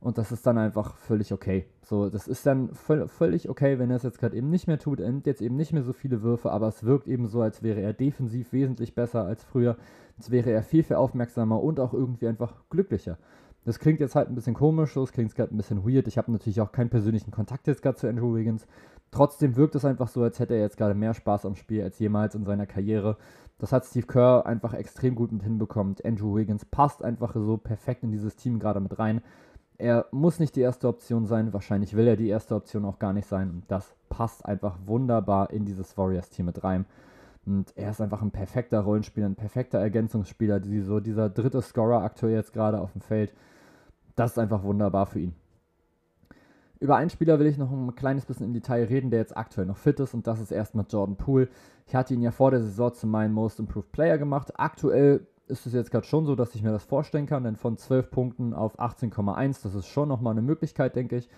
Und 0.00 0.16
das 0.16 0.30
ist 0.30 0.46
dann 0.46 0.58
einfach 0.58 0.94
völlig 0.96 1.32
okay. 1.32 1.66
So, 1.82 2.08
das 2.08 2.28
ist 2.28 2.46
dann 2.46 2.70
völlig 2.74 3.48
okay, 3.48 3.80
wenn 3.80 3.90
er 3.90 3.96
es 3.96 4.04
jetzt 4.04 4.20
gerade 4.20 4.36
eben 4.36 4.48
nicht 4.48 4.68
mehr 4.68 4.78
tut. 4.78 5.00
Er 5.00 5.10
nimmt 5.10 5.26
jetzt 5.26 5.42
eben 5.42 5.56
nicht 5.56 5.72
mehr 5.72 5.82
so 5.82 5.92
viele 5.92 6.22
Würfe, 6.22 6.52
aber 6.52 6.68
es 6.68 6.84
wirkt 6.84 7.08
eben 7.08 7.26
so, 7.26 7.42
als 7.42 7.64
wäre 7.64 7.80
er 7.80 7.92
defensiv 7.92 8.52
wesentlich 8.52 8.94
besser 8.94 9.24
als 9.24 9.42
früher. 9.42 9.76
Als 10.16 10.30
wäre 10.30 10.50
er 10.50 10.62
viel, 10.62 10.84
viel 10.84 10.96
aufmerksamer 10.96 11.60
und 11.60 11.80
auch 11.80 11.94
irgendwie 11.94 12.28
einfach 12.28 12.54
glücklicher. 12.70 13.18
Das 13.64 13.80
klingt 13.80 13.98
jetzt 13.98 14.14
halt 14.14 14.28
ein 14.28 14.34
bisschen 14.36 14.54
komisch, 14.54 14.96
es 14.96 15.12
klingt 15.12 15.34
gerade 15.34 15.54
ein 15.54 15.56
bisschen 15.56 15.84
weird. 15.84 16.06
Ich 16.06 16.16
habe 16.16 16.30
natürlich 16.30 16.60
auch 16.60 16.72
keinen 16.72 16.90
persönlichen 16.90 17.32
Kontakt 17.32 17.66
jetzt 17.66 17.82
gerade 17.82 17.96
zu 17.96 18.08
Andrew 18.08 18.34
Wiggins. 18.34 18.66
Trotzdem 19.10 19.56
wirkt 19.56 19.74
es 19.74 19.84
einfach 19.84 20.08
so, 20.08 20.22
als 20.22 20.38
hätte 20.38 20.54
er 20.54 20.60
jetzt 20.60 20.76
gerade 20.76 20.94
mehr 20.94 21.12
Spaß 21.12 21.44
am 21.44 21.56
Spiel 21.56 21.82
als 21.82 21.98
jemals 21.98 22.34
in 22.34 22.44
seiner 22.44 22.66
Karriere. 22.66 23.16
Das 23.58 23.72
hat 23.72 23.84
Steve 23.84 24.06
Kerr 24.06 24.46
einfach 24.46 24.74
extrem 24.74 25.16
gut 25.16 25.32
mit 25.32 25.42
hinbekommen. 25.42 25.96
Andrew 26.04 26.36
Wiggins 26.36 26.64
passt 26.64 27.02
einfach 27.02 27.34
so 27.34 27.56
perfekt 27.56 28.04
in 28.04 28.12
dieses 28.12 28.36
Team 28.36 28.60
gerade 28.60 28.80
mit 28.80 28.98
rein. 28.98 29.22
Er 29.78 30.06
muss 30.10 30.40
nicht 30.40 30.56
die 30.56 30.60
erste 30.60 30.88
Option 30.88 31.26
sein, 31.26 31.52
wahrscheinlich 31.52 31.94
will 31.94 32.08
er 32.08 32.16
die 32.16 32.28
erste 32.28 32.56
Option 32.56 32.84
auch 32.84 32.98
gar 32.98 33.12
nicht 33.12 33.28
sein. 33.28 33.50
Und 33.50 33.64
das 33.68 33.94
passt 34.08 34.44
einfach 34.44 34.76
wunderbar 34.86 35.50
in 35.50 35.64
dieses 35.64 35.96
Warriors-Team 35.96 36.46
mit 36.46 36.64
rein. 36.64 36.84
Und 37.46 37.72
er 37.76 37.90
ist 37.90 38.00
einfach 38.00 38.20
ein 38.20 38.32
perfekter 38.32 38.80
Rollenspieler, 38.80 39.26
ein 39.26 39.36
perfekter 39.36 39.78
Ergänzungsspieler, 39.78 40.58
die, 40.60 40.80
so 40.80 40.98
dieser 40.98 41.30
dritte 41.30 41.62
Scorer 41.62 42.02
aktuell 42.02 42.34
jetzt 42.34 42.52
gerade 42.52 42.80
auf 42.80 42.92
dem 42.92 43.00
Feld. 43.00 43.32
Das 44.16 44.32
ist 44.32 44.38
einfach 44.38 44.64
wunderbar 44.64 45.06
für 45.06 45.20
ihn. 45.20 45.34
Über 46.80 46.96
einen 46.96 47.10
Spieler 47.10 47.38
will 47.38 47.46
ich 47.46 47.56
noch 47.56 47.70
ein 47.72 47.94
kleines 47.94 48.26
bisschen 48.26 48.46
im 48.46 48.52
Detail 48.52 48.84
reden, 48.84 49.10
der 49.10 49.20
jetzt 49.20 49.36
aktuell 49.36 49.66
noch 49.66 49.78
fit 49.78 49.98
ist, 50.00 50.14
und 50.14 50.26
das 50.26 50.40
ist 50.40 50.52
erstmal 50.52 50.86
Jordan 50.88 51.16
Poole. 51.16 51.48
Ich 51.86 51.94
hatte 51.94 52.14
ihn 52.14 52.22
ja 52.22 52.30
vor 52.32 52.50
der 52.50 52.62
Saison 52.62 52.92
zu 52.92 53.06
meinem 53.06 53.32
Most 53.32 53.58
Improved 53.58 53.92
Player 53.92 54.18
gemacht. 54.18 54.58
Aktuell 54.58 55.26
ist 55.48 55.66
es 55.66 55.72
jetzt 55.72 55.90
gerade 55.90 56.06
schon 56.06 56.26
so, 56.26 56.34
dass 56.34 56.54
ich 56.54 56.62
mir 56.62 56.72
das 56.72 56.84
vorstellen 56.84 57.26
kann, 57.26 57.44
denn 57.44 57.56
von 57.56 57.76
12 57.76 58.10
Punkten 58.10 58.54
auf 58.54 58.78
18,1, 58.78 59.62
das 59.62 59.74
ist 59.74 59.86
schon 59.86 60.08
nochmal 60.08 60.32
eine 60.32 60.42
Möglichkeit, 60.42 60.96
denke 60.96 61.16
ich. 61.16 61.28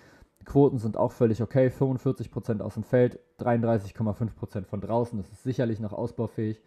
Quoten 0.44 0.78
sind 0.78 0.96
auch 0.96 1.12
völlig 1.12 1.42
okay, 1.42 1.68
45% 1.68 2.60
aus 2.60 2.74
dem 2.74 2.82
Feld, 2.82 3.18
33,5% 3.40 4.64
von 4.64 4.80
draußen, 4.80 5.18
das 5.18 5.30
ist 5.30 5.42
sicherlich 5.42 5.80
noch 5.80 5.92
ausbaufähig. 5.92 6.60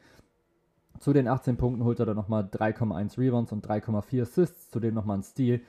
Zu 0.99 1.11
den 1.11 1.27
18 1.27 1.57
Punkten 1.57 1.83
holt 1.83 1.99
er 1.99 2.05
dann 2.05 2.15
nochmal 2.15 2.43
3,1 2.43 3.17
Rebounds 3.17 3.51
und 3.51 3.67
3,4 3.67 4.21
Assists, 4.21 4.69
zudem 4.69 4.93
nochmal 4.93 5.17
ein 5.17 5.23
Steal. 5.23 5.61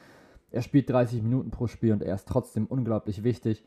Er 0.50 0.62
spielt 0.62 0.90
30 0.90 1.22
Minuten 1.22 1.50
pro 1.50 1.66
Spiel 1.66 1.92
und 1.92 2.02
er 2.02 2.14
ist 2.14 2.28
trotzdem 2.28 2.66
unglaublich 2.66 3.24
wichtig. 3.24 3.64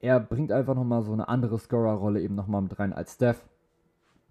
Er 0.00 0.20
bringt 0.20 0.52
einfach 0.52 0.74
nochmal 0.74 1.02
so 1.02 1.12
eine 1.12 1.28
andere 1.28 1.58
Scorer-Rolle 1.58 2.20
eben 2.20 2.34
nochmal 2.34 2.62
mit 2.62 2.78
rein 2.78 2.92
als 2.92 3.14
Steph. 3.14 3.46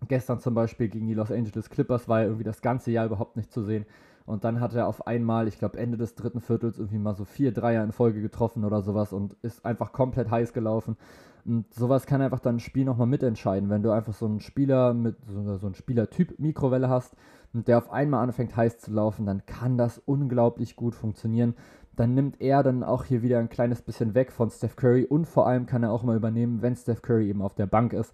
Gestern 0.08 0.40
zum 0.40 0.54
Beispiel 0.54 0.90
gegen 0.90 1.08
die 1.08 1.14
Los 1.14 1.32
Angeles 1.32 1.70
Clippers 1.70 2.08
war 2.08 2.20
er 2.20 2.26
irgendwie 2.26 2.44
das 2.44 2.62
ganze 2.62 2.92
Jahr 2.92 3.06
überhaupt 3.06 3.38
nicht 3.38 3.52
zu 3.52 3.64
sehen. 3.64 3.86
Und 4.26 4.44
dann 4.44 4.60
hat 4.60 4.74
er 4.74 4.88
auf 4.88 5.06
einmal, 5.06 5.48
ich 5.48 5.60
glaube 5.60 5.78
Ende 5.78 5.98
des 5.98 6.16
dritten 6.16 6.42
Viertels, 6.42 6.80
irgendwie 6.80 6.98
mal 6.98 7.16
so 7.16 7.26
vier 7.26 7.52
Dreier 7.52 7.84
in 7.84 7.92
Folge 7.92 8.22
getroffen 8.22 8.66
oder 8.66 8.82
sowas 8.82 9.14
und 9.14 9.36
ist 9.44 9.66
einfach 9.66 9.92
komplett 9.92 10.32
heiß 10.32 10.52
gelaufen. 10.52 10.98
Und 11.46 11.72
sowas 11.74 12.08
kann 12.08 12.22
einfach 12.22 12.40
dann 12.40 12.56
ein 12.56 12.60
Spiel 12.60 12.86
nochmal 12.86 13.08
mitentscheiden. 13.08 13.70
Wenn 13.70 13.84
du 13.84 13.92
einfach 13.92 14.14
so 14.14 14.26
einen 14.26 14.40
Spieler 14.40 14.96
mit 14.96 15.18
so, 15.28 15.58
so 15.58 15.68
einen 15.68 15.76
Spielertyp 15.76 16.40
Mikrowelle 16.40 16.90
hast 16.90 17.16
und 17.54 17.68
der 17.68 17.78
auf 17.78 17.92
einmal 17.92 18.24
anfängt 18.24 18.56
heiß 18.58 18.80
zu 18.80 18.92
laufen, 18.92 19.28
dann 19.28 19.46
kann 19.46 19.78
das 19.78 20.00
unglaublich 20.00 20.76
gut 20.76 20.96
funktionieren. 20.96 21.54
Dann 21.96 22.16
nimmt 22.16 22.42
er 22.42 22.64
dann 22.64 22.84
auch 22.84 23.06
hier 23.06 23.22
wieder 23.22 23.38
ein 23.38 23.50
kleines 23.50 23.84
bisschen 23.84 24.16
weg 24.16 24.32
von 24.32 24.50
Steph 24.50 24.76
Curry 24.76 25.06
und 25.06 25.26
vor 25.26 25.46
allem 25.46 25.68
kann 25.68 25.84
er 25.84 25.92
auch 25.92 26.04
mal 26.04 26.18
übernehmen, 26.18 26.64
wenn 26.64 26.76
Steph 26.76 27.04
Curry 27.04 27.30
eben 27.30 27.44
auf 27.44 27.54
der 27.54 27.68
Bank 27.68 27.94
ist. 27.94 28.12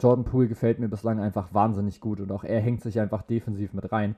Jordan 0.00 0.24
Poole 0.24 0.48
gefällt 0.48 0.78
mir 0.78 0.88
bislang 0.88 1.20
einfach 1.20 1.52
wahnsinnig 1.52 2.00
gut 2.00 2.20
und 2.20 2.30
auch 2.32 2.44
er 2.44 2.60
hängt 2.60 2.82
sich 2.82 3.00
einfach 3.00 3.22
defensiv 3.22 3.72
mit 3.72 3.90
rein. 3.92 4.16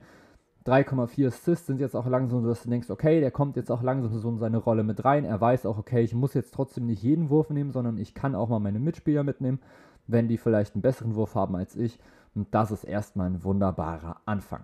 3,4 0.65 1.27
Assists 1.27 1.65
sind 1.65 1.79
jetzt 1.79 1.95
auch 1.95 2.05
langsam 2.05 2.43
so, 2.43 2.49
dass 2.49 2.63
du 2.63 2.69
denkst, 2.69 2.91
okay, 2.91 3.19
der 3.19 3.31
kommt 3.31 3.55
jetzt 3.55 3.71
auch 3.71 3.81
langsam 3.81 4.15
so 4.15 4.29
in 4.29 4.37
seine 4.37 4.57
Rolle 4.57 4.83
mit 4.83 5.03
rein. 5.03 5.25
Er 5.25 5.41
weiß 5.41 5.65
auch, 5.65 5.79
okay, 5.79 6.01
ich 6.01 6.13
muss 6.13 6.35
jetzt 6.35 6.53
trotzdem 6.53 6.85
nicht 6.85 7.01
jeden 7.01 7.31
Wurf 7.31 7.49
nehmen, 7.49 7.71
sondern 7.71 7.97
ich 7.97 8.13
kann 8.13 8.35
auch 8.35 8.49
mal 8.49 8.59
meine 8.59 8.79
Mitspieler 8.79 9.23
mitnehmen, 9.23 9.59
wenn 10.05 10.27
die 10.27 10.37
vielleicht 10.37 10.75
einen 10.75 10.83
besseren 10.83 11.15
Wurf 11.15 11.33
haben 11.33 11.55
als 11.55 11.75
ich. 11.75 11.99
Und 12.35 12.53
das 12.53 12.69
ist 12.69 12.83
erstmal 12.83 13.27
ein 13.27 13.43
wunderbarer 13.43 14.17
Anfang. 14.25 14.63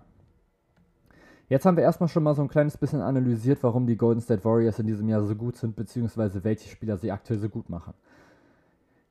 Jetzt 1.48 1.66
haben 1.66 1.76
wir 1.76 1.84
erstmal 1.84 2.08
schon 2.08 2.22
mal 2.22 2.34
so 2.34 2.42
ein 2.42 2.48
kleines 2.48 2.76
bisschen 2.76 3.00
analysiert, 3.00 3.62
warum 3.62 3.86
die 3.86 3.96
Golden 3.96 4.20
State 4.20 4.44
Warriors 4.44 4.78
in 4.78 4.86
diesem 4.86 5.08
Jahr 5.08 5.22
so 5.22 5.34
gut 5.34 5.56
sind, 5.56 5.74
beziehungsweise 5.74 6.44
welche 6.44 6.68
Spieler 6.68 6.96
sie 6.96 7.10
aktuell 7.10 7.40
so 7.40 7.48
gut 7.48 7.70
machen. 7.70 7.94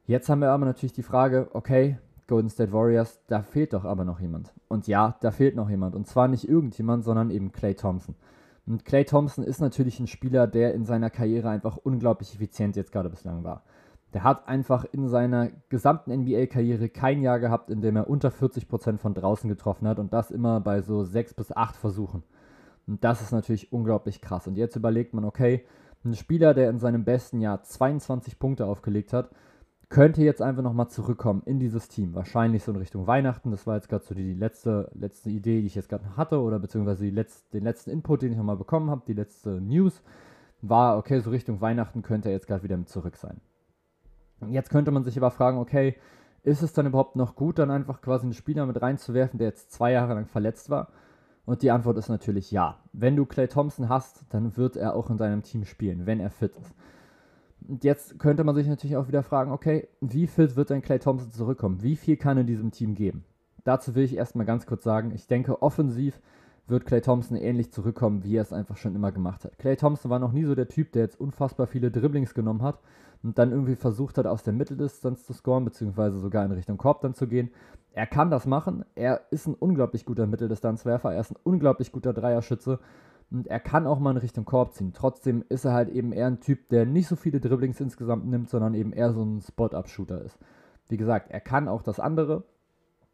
Jetzt 0.08 0.30
haben 0.30 0.40
wir 0.40 0.52
aber 0.52 0.66
natürlich 0.66 0.94
die 0.94 1.04
Frage, 1.04 1.50
okay, 1.52 1.98
Golden 2.28 2.50
State 2.50 2.72
Warriors, 2.72 3.22
da 3.28 3.42
fehlt 3.42 3.74
doch 3.74 3.84
aber 3.84 4.06
noch 4.06 4.22
jemand. 4.22 4.54
Und 4.70 4.88
ja, 4.88 5.18
da 5.20 5.32
fehlt 5.32 5.58
noch 5.58 5.70
jemand. 5.70 5.96
Und 5.96 6.08
zwar 6.08 6.30
nicht 6.30 6.48
irgendjemand, 6.48 7.04
sondern 7.04 7.30
eben 7.30 7.52
Clay 7.52 7.76
Thompson. 7.76 8.16
Und 8.66 8.86
Clay 8.86 9.04
Thompson 9.04 9.44
ist 9.44 9.60
natürlich 9.60 10.00
ein 10.00 10.08
Spieler, 10.08 10.48
der 10.48 10.74
in 10.74 10.86
seiner 10.86 11.10
Karriere 11.10 11.50
einfach 11.50 11.76
unglaublich 11.76 12.34
effizient 12.34 12.78
jetzt 12.78 12.94
gerade 12.94 13.10
bislang 13.10 13.44
war. 13.44 13.64
Der 14.14 14.24
hat 14.24 14.48
einfach 14.48 14.86
in 14.86 15.10
seiner 15.10 15.50
gesamten 15.68 16.14
NBA-Karriere 16.22 16.88
kein 16.88 17.22
Jahr 17.22 17.40
gehabt, 17.40 17.70
in 17.70 17.82
dem 17.82 17.98
er 17.98 18.10
unter 18.10 18.30
40% 18.30 19.00
von 19.00 19.14
draußen 19.14 19.50
getroffen 19.50 19.90
hat 19.90 20.00
und 20.00 20.14
das 20.14 20.32
immer 20.32 20.62
bei 20.62 20.82
so 20.82 21.04
6 21.04 21.34
bis 21.34 21.52
8 21.52 21.76
Versuchen. 21.76 22.24
Und 22.88 23.04
das 23.04 23.22
ist 23.22 23.34
natürlich 23.34 23.74
unglaublich 23.74 24.22
krass. 24.22 24.48
Und 24.48 24.56
jetzt 24.56 24.78
überlegt 24.78 25.14
man, 25.14 25.26
okay, 25.26 25.66
ein 26.06 26.14
Spieler, 26.14 26.54
der 26.54 26.70
in 26.70 26.80
seinem 26.80 27.04
besten 27.04 27.42
Jahr 27.42 27.62
22 27.62 28.40
Punkte 28.40 28.66
aufgelegt 28.66 29.12
hat, 29.12 29.30
könnte 29.90 30.22
jetzt 30.22 30.42
einfach 30.42 30.64
nochmal 30.64 30.90
zurückkommen 30.90 31.44
in 31.46 31.60
dieses 31.60 31.88
Team. 31.88 32.14
Wahrscheinlich 32.14 32.64
so 32.64 32.72
in 32.72 32.78
Richtung 32.78 33.08
Weihnachten. 33.08 33.52
Das 33.52 33.66
war 33.66 33.76
jetzt 33.76 33.88
gerade 33.88 34.04
so 34.04 34.14
die 34.14 34.34
letzte, 34.34 34.92
letzte 34.94 35.30
Idee, 35.30 35.62
die 35.62 35.68
ich 35.68 35.76
jetzt 35.76 35.90
gerade 35.90 36.18
hatte, 36.18 36.42
oder 36.42 36.60
beziehungsweise 36.60 37.06
Letz-, 37.06 37.50
den 37.54 37.64
letzten 37.64 37.92
Input, 37.92 38.22
den 38.22 38.32
ich 38.32 38.38
nochmal 38.38 38.58
bekommen 38.58 38.90
habe, 38.90 39.04
die 39.08 39.14
letzte 39.14 39.62
News, 39.62 40.02
war, 40.62 40.98
okay, 40.98 41.20
so 41.20 41.30
Richtung 41.30 41.62
Weihnachten 41.62 42.02
könnte 42.02 42.30
er 42.30 42.34
jetzt 42.34 42.48
gerade 42.48 42.64
wieder 42.64 42.78
mit 42.78 42.90
zurück 42.90 43.16
sein. 43.16 43.40
Jetzt 44.50 44.70
könnte 44.70 44.92
man 44.92 45.04
sich 45.04 45.18
aber 45.18 45.32
fragen, 45.32 45.58
okay, 45.58 45.96
ist 46.44 46.62
es 46.62 46.74
dann 46.74 46.86
überhaupt 46.86 47.16
noch 47.16 47.36
gut, 47.36 47.60
dann 47.60 47.72
einfach 47.72 48.02
quasi 48.02 48.24
einen 48.24 48.34
Spieler 48.34 48.66
mit 48.66 48.82
reinzuwerfen, 48.82 49.38
der 49.38 49.50
jetzt 49.50 49.72
zwei 49.72 49.92
Jahre 49.92 50.14
lang 50.14 50.28
verletzt 50.28 50.70
war? 50.70 50.90
Und 51.46 51.62
die 51.62 51.72
Antwort 51.72 51.98
ist 51.98 52.10
natürlich 52.10 52.52
ja. 52.52 52.78
Wenn 52.92 53.16
du 53.16 53.26
Clay 53.26 53.48
Thompson 53.48 53.88
hast, 53.88 54.26
dann 54.30 54.58
wird 54.58 54.76
er 54.76 54.96
auch 54.96 55.10
in 55.10 55.18
deinem 55.18 55.44
Team 55.44 55.64
spielen, 55.64 56.06
wenn 56.06 56.20
er 56.20 56.30
fit 56.30 56.56
ist. 56.58 56.74
Und 57.68 57.84
jetzt 57.84 58.18
könnte 58.20 58.44
man 58.44 58.56
sich 58.56 58.68
natürlich 58.68 58.96
auch 58.96 59.08
wieder 59.08 59.24
fragen, 59.24 59.52
okay, 59.52 59.88
wie 60.00 60.28
fit 60.28 60.56
wird 60.56 60.70
denn 60.70 60.82
Clay 60.82 61.00
Thompson 61.00 61.32
zurückkommen? 61.32 61.84
Wie 61.84 61.96
viel 61.96 62.16
kann 62.16 62.38
er 62.38 62.44
diesem 62.44 62.72
Team 62.72 62.96
geben? 62.96 63.26
Dazu 63.64 63.96
will 63.96 64.04
ich 64.04 64.16
erstmal 64.16 64.46
ganz 64.46 64.66
kurz 64.66 64.84
sagen, 64.84 65.12
ich 65.12 65.28
denke, 65.28 65.62
offensiv 65.62 66.22
wird 66.68 66.86
Clay 66.86 67.02
Thompson 67.02 67.38
ähnlich 67.38 67.72
zurückkommen, 67.72 68.24
wie 68.24 68.36
er 68.38 68.42
es 68.42 68.54
einfach 68.54 68.78
schon 68.78 68.96
immer 68.96 69.12
gemacht 69.12 69.44
hat. 69.44 69.58
Clay 69.58 69.76
Thompson 69.76 70.12
war 70.12 70.20
noch 70.20 70.32
nie 70.32 70.44
so 70.44 70.56
der 70.56 70.68
Typ, 70.68 70.92
der 70.92 71.04
jetzt 71.04 71.20
unfassbar 71.20 71.68
viele 71.68 71.92
Dribblings 71.92 72.34
genommen 72.34 72.62
hat 72.62 72.80
und 73.24 73.38
dann 73.38 73.52
irgendwie 73.52 73.76
versucht 73.76 74.18
hat, 74.18 74.28
aus 74.28 74.44
der 74.44 74.54
Mitteldistanz 74.54 75.26
zu 75.26 75.34
scoren, 75.34 75.66
beziehungsweise 75.66 76.20
sogar 76.20 76.46
in 76.46 76.52
Richtung 76.52 76.78
Korb 76.78 77.02
dann 77.02 77.14
zu 77.14 77.28
gehen. 77.28 77.52
Er 77.94 78.06
kann 78.06 78.30
das 78.30 78.46
machen. 78.46 78.86
Er 78.96 79.22
ist 79.32 79.48
ein 79.48 79.56
unglaublich 79.56 80.06
guter 80.06 80.28
Mitteldistanzwerfer. 80.28 81.14
Er 81.14 81.22
ist 81.22 81.32
ein 81.32 81.40
unglaublich 81.44 81.92
guter 81.92 82.14
Dreierschütze. 82.14 82.80
Und 83.30 83.48
er 83.48 83.60
kann 83.60 83.88
auch 83.88 84.00
mal 84.00 84.12
in 84.12 84.18
Richtung 84.18 84.46
Korb 84.46 84.74
ziehen. 84.74 84.94
Trotzdem 84.94 85.44
ist 85.50 85.66
er 85.66 85.74
halt 85.74 85.90
eben 85.90 86.14
eher 86.14 86.28
ein 86.28 86.40
Typ, 86.40 86.70
der 86.70 86.86
nicht 86.86 87.08
so 87.08 87.16
viele 87.16 87.40
Dribblings 87.42 87.80
insgesamt 87.82 88.26
nimmt, 88.26 88.50
sondern 88.50 88.74
eben 88.74 88.94
eher 88.94 89.12
so 89.12 89.24
ein 89.24 89.42
Spot-Up-Shooter 89.42 90.22
ist. 90.22 90.38
Wie 90.88 90.98
gesagt, 90.98 91.30
er 91.30 91.42
kann 91.42 91.68
auch 91.68 91.82
das 91.82 92.00
andere. 92.00 92.46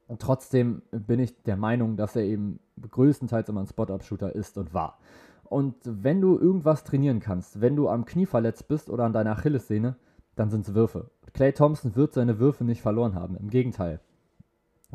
Und 0.08 0.22
trotzdem 0.22 0.84
bin 0.92 1.20
ich 1.20 1.42
der 1.44 1.58
Meinung, 1.58 1.98
dass 1.98 2.16
er 2.16 2.24
eben 2.24 2.60
größtenteils 2.80 3.50
immer 3.50 3.62
ein 3.62 3.68
Spot-Up-Shooter 3.68 4.36
ist 4.36 4.58
und 4.58 4.74
war. 4.74 5.00
Und 5.44 5.76
wenn 5.84 6.22
du 6.22 6.38
irgendwas 6.38 6.84
trainieren 6.84 7.20
kannst, 7.20 7.62
wenn 7.62 7.76
du 7.76 7.90
am 7.90 8.06
Knie 8.06 8.26
verletzt 8.26 8.68
bist 8.68 8.90
oder 8.90 9.06
an 9.06 9.14
deiner 9.14 9.32
Achillessehne, 9.32 9.96
dann 10.36 10.50
sind 10.50 10.68
es 10.68 10.74
Würfe. 10.74 11.10
Clay 11.34 11.54
Thompson 11.54 11.96
wird 11.96 12.14
seine 12.14 12.40
Würfe 12.40 12.64
nicht 12.64 12.82
verloren 12.82 13.16
haben. 13.16 13.36
Im 13.38 13.50
Gegenteil. 13.50 14.00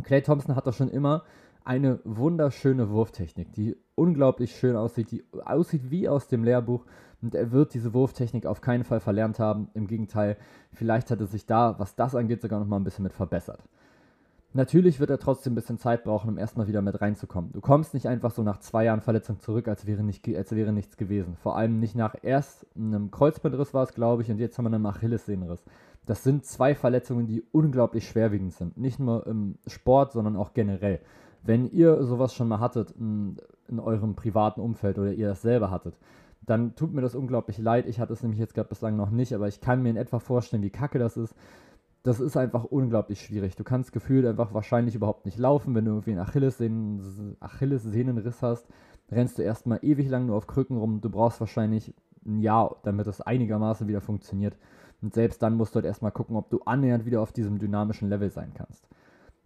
Clay 0.02 0.22
Thompson 0.22 0.54
hat 0.54 0.66
doch 0.66 0.74
schon 0.74 0.88
immer 0.88 1.24
eine 1.64 2.00
wunderschöne 2.04 2.90
Wurftechnik, 2.90 3.52
die 3.52 3.76
unglaublich 3.98 4.56
schön 4.56 4.76
aussieht, 4.76 5.10
die 5.10 5.24
aussieht 5.44 5.90
wie 5.90 6.08
aus 6.08 6.28
dem 6.28 6.44
Lehrbuch. 6.44 6.84
Und 7.20 7.34
er 7.34 7.50
wird 7.50 7.74
diese 7.74 7.92
Wurftechnik 7.94 8.46
auf 8.46 8.60
keinen 8.60 8.84
Fall 8.84 9.00
verlernt 9.00 9.40
haben. 9.40 9.68
Im 9.74 9.88
Gegenteil, 9.88 10.36
vielleicht 10.72 11.10
hat 11.10 11.20
er 11.20 11.26
sich 11.26 11.46
da, 11.46 11.74
was 11.78 11.96
das 11.96 12.14
angeht, 12.14 12.40
sogar 12.40 12.60
noch 12.60 12.66
mal 12.66 12.76
ein 12.76 12.84
bisschen 12.84 13.02
mit 13.02 13.12
verbessert. 13.12 13.60
Natürlich 14.54 14.98
wird 14.98 15.10
er 15.10 15.18
trotzdem 15.18 15.52
ein 15.52 15.56
bisschen 15.56 15.78
Zeit 15.78 16.04
brauchen, 16.04 16.30
um 16.30 16.38
erstmal 16.38 16.68
wieder 16.68 16.80
mit 16.80 17.00
reinzukommen. 17.00 17.52
Du 17.52 17.60
kommst 17.60 17.92
nicht 17.92 18.06
einfach 18.06 18.30
so 18.30 18.42
nach 18.42 18.60
zwei 18.60 18.84
Jahren 18.84 19.02
Verletzung 19.02 19.40
zurück, 19.40 19.68
als 19.68 19.86
wäre, 19.86 20.02
nicht, 20.02 20.26
als 20.34 20.52
wäre 20.52 20.72
nichts 20.72 20.96
gewesen. 20.96 21.36
Vor 21.36 21.56
allem 21.56 21.80
nicht 21.80 21.94
nach 21.94 22.14
erst 22.22 22.66
einem 22.74 23.10
Kreuzbandriss 23.10 23.74
war 23.74 23.82
es, 23.82 23.92
glaube 23.92 24.22
ich, 24.22 24.30
und 24.30 24.38
jetzt 24.38 24.56
haben 24.56 24.64
wir 24.64 24.74
einen 24.74 24.86
Achillessehnenriss. 24.86 25.62
Das 26.06 26.24
sind 26.24 26.46
zwei 26.46 26.74
Verletzungen, 26.74 27.26
die 27.26 27.44
unglaublich 27.52 28.08
schwerwiegend 28.08 28.54
sind. 28.54 28.78
Nicht 28.78 28.98
nur 28.98 29.26
im 29.26 29.58
Sport, 29.66 30.12
sondern 30.12 30.36
auch 30.36 30.54
generell. 30.54 31.00
Wenn 31.42 31.70
ihr 31.70 32.02
sowas 32.04 32.32
schon 32.32 32.48
mal 32.48 32.60
hattet 32.60 32.94
in, 33.68 33.80
eurem 33.80 34.14
privaten 34.14 34.60
Umfeld 34.60 34.98
oder 34.98 35.12
ihr 35.12 35.28
das 35.28 35.42
selber 35.42 35.70
hattet, 35.70 35.98
dann 36.42 36.74
tut 36.74 36.94
mir 36.94 37.02
das 37.02 37.14
unglaublich 37.14 37.58
leid. 37.58 37.86
Ich 37.86 38.00
hatte 38.00 38.12
es 38.12 38.22
nämlich 38.22 38.40
jetzt 38.40 38.54
gerade 38.54 38.68
bislang 38.68 38.96
noch 38.96 39.10
nicht, 39.10 39.34
aber 39.34 39.48
ich 39.48 39.60
kann 39.60 39.82
mir 39.82 39.90
in 39.90 39.96
etwa 39.96 40.18
vorstellen, 40.18 40.62
wie 40.62 40.70
kacke 40.70 40.98
das 40.98 41.16
ist 41.16 41.34
das 42.02 42.20
ist 42.20 42.36
einfach 42.36 42.64
unglaublich 42.64 43.20
schwierig. 43.20 43.56
Du 43.56 43.64
kannst 43.64 43.92
gefühlt 43.92 44.24
einfach 44.24 44.54
wahrscheinlich 44.54 44.94
überhaupt 44.94 45.26
nicht 45.26 45.38
laufen, 45.38 45.74
wenn 45.74 45.84
du 45.84 45.92
irgendwie 45.92 46.12
einen 46.12 46.20
Achillessehnen, 46.20 47.36
Achillessehnenriss 47.40 48.42
hast. 48.42 48.66
Rennst 49.10 49.38
du 49.38 49.42
erstmal 49.42 49.80
ewig 49.82 50.08
lang 50.08 50.26
nur 50.26 50.36
auf 50.36 50.46
Krücken 50.46 50.76
rum. 50.76 51.00
Du 51.00 51.10
brauchst 51.10 51.40
wahrscheinlich 51.40 51.94
ein 52.24 52.40
Jahr, 52.40 52.76
damit 52.82 53.06
das 53.06 53.20
einigermaßen 53.20 53.88
wieder 53.88 54.00
funktioniert. 54.00 54.56
Und 55.02 55.14
selbst 55.14 55.42
dann 55.42 55.56
musst 55.56 55.74
du 55.74 55.76
halt 55.76 55.86
erstmal 55.86 56.12
gucken, 56.12 56.36
ob 56.36 56.50
du 56.50 56.60
annähernd 56.64 57.04
wieder 57.04 57.20
auf 57.20 57.32
diesem 57.32 57.58
dynamischen 57.58 58.08
Level 58.08 58.30
sein 58.30 58.52
kannst. 58.54 58.88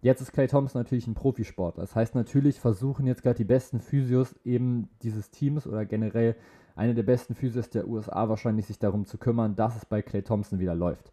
Jetzt 0.03 0.19
ist 0.19 0.33
Clay 0.33 0.47
Thompson 0.47 0.81
natürlich 0.81 1.07
ein 1.07 1.13
Profisport. 1.13 1.77
Das 1.77 1.95
heißt, 1.95 2.13
natürlich 2.13 2.59
versuchen 2.59 3.07
jetzt 3.07 3.23
gerade 3.23 3.37
die 3.37 3.45
besten 3.45 3.79
Physios 3.79 4.35
eben 4.43 4.89
dieses 5.01 5.31
Teams 5.31 5.65
oder 5.65 5.85
generell 5.85 6.35
eine 6.75 6.93
der 6.93 7.03
besten 7.03 7.35
Physios 7.35 7.69
der 7.69 7.87
USA 7.87 8.27
wahrscheinlich 8.27 8.65
sich 8.65 8.77
darum 8.77 9.05
zu 9.05 9.17
kümmern, 9.17 9.55
dass 9.55 9.77
es 9.77 9.85
bei 9.85 10.01
Clay 10.01 10.21
Thompson 10.21 10.59
wieder 10.59 10.75
läuft. 10.75 11.09